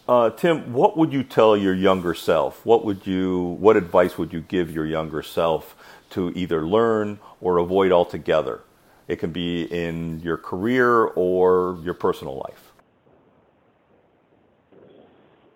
[0.07, 2.65] uh, Tim, what would you tell your younger self?
[2.65, 3.57] What would you?
[3.59, 5.75] What advice would you give your younger self
[6.11, 8.61] to either learn or avoid altogether?
[9.07, 12.71] It can be in your career or your personal life.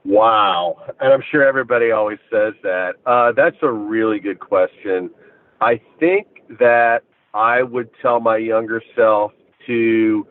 [0.03, 0.77] Wow.
[0.99, 2.95] And I'm sure everybody always says that.
[3.05, 5.11] Uh, that's a really good question.
[5.59, 6.27] I think
[6.59, 9.31] that I would tell my younger self
[9.67, 10.25] to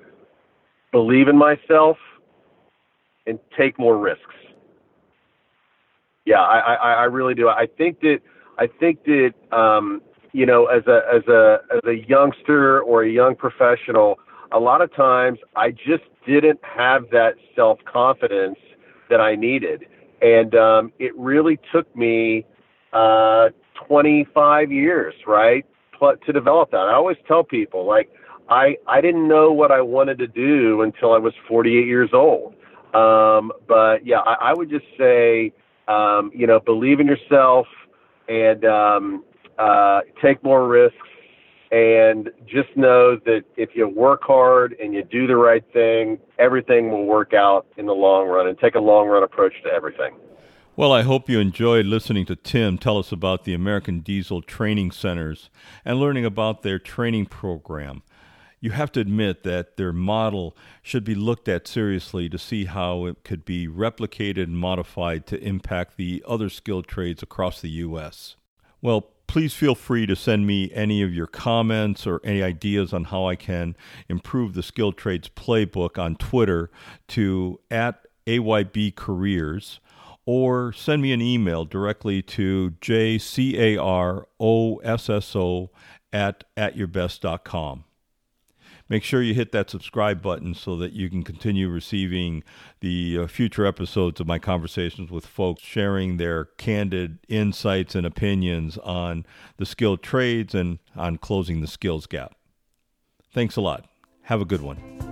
[0.93, 1.97] believe in myself
[3.27, 4.25] and take more risks.
[6.25, 7.49] Yeah, I, I, I really do.
[7.49, 8.19] I think that
[8.59, 10.03] I think that um,
[10.33, 14.19] you know, as a as a as a youngster or a young professional,
[14.53, 18.59] a lot of times I just didn't have that self confidence
[19.09, 19.87] that I needed.
[20.23, 22.45] And um, it really took me
[22.93, 23.49] uh,
[23.89, 25.65] 25 years, right,
[26.01, 26.79] to develop that.
[26.79, 28.11] I always tell people, like,
[28.49, 32.55] I, I didn't know what I wanted to do until I was 48 years old.
[32.95, 35.53] Um, but yeah, I, I would just say,
[35.89, 37.67] um, you know, believe in yourself
[38.29, 39.25] and um,
[39.59, 40.97] uh, take more risks.
[41.73, 46.91] And just know that if you work hard and you do the right thing, everything
[46.91, 50.15] will work out in the long run and take a long run approach to everything.
[50.75, 54.91] Well, I hope you enjoyed listening to Tim tell us about the American Diesel Training
[54.91, 55.49] Centers
[55.85, 58.03] and learning about their training program
[58.61, 63.07] you have to admit that their model should be looked at seriously to see how
[63.07, 68.37] it could be replicated and modified to impact the other skilled trades across the U.S.
[68.83, 73.05] Well, please feel free to send me any of your comments or any ideas on
[73.05, 73.77] how I can
[74.09, 76.71] improve the skilled trades playbook on Twitter
[77.09, 79.81] to at AYB Careers
[80.27, 84.29] or send me an email directly to jcarosso
[86.13, 87.85] at atyourbest.com.
[88.91, 92.43] Make sure you hit that subscribe button so that you can continue receiving
[92.81, 98.77] the uh, future episodes of my conversations with folks sharing their candid insights and opinions
[98.79, 99.25] on
[99.59, 102.35] the skilled trades and on closing the skills gap.
[103.33, 103.87] Thanks a lot.
[104.23, 105.10] Have a good one.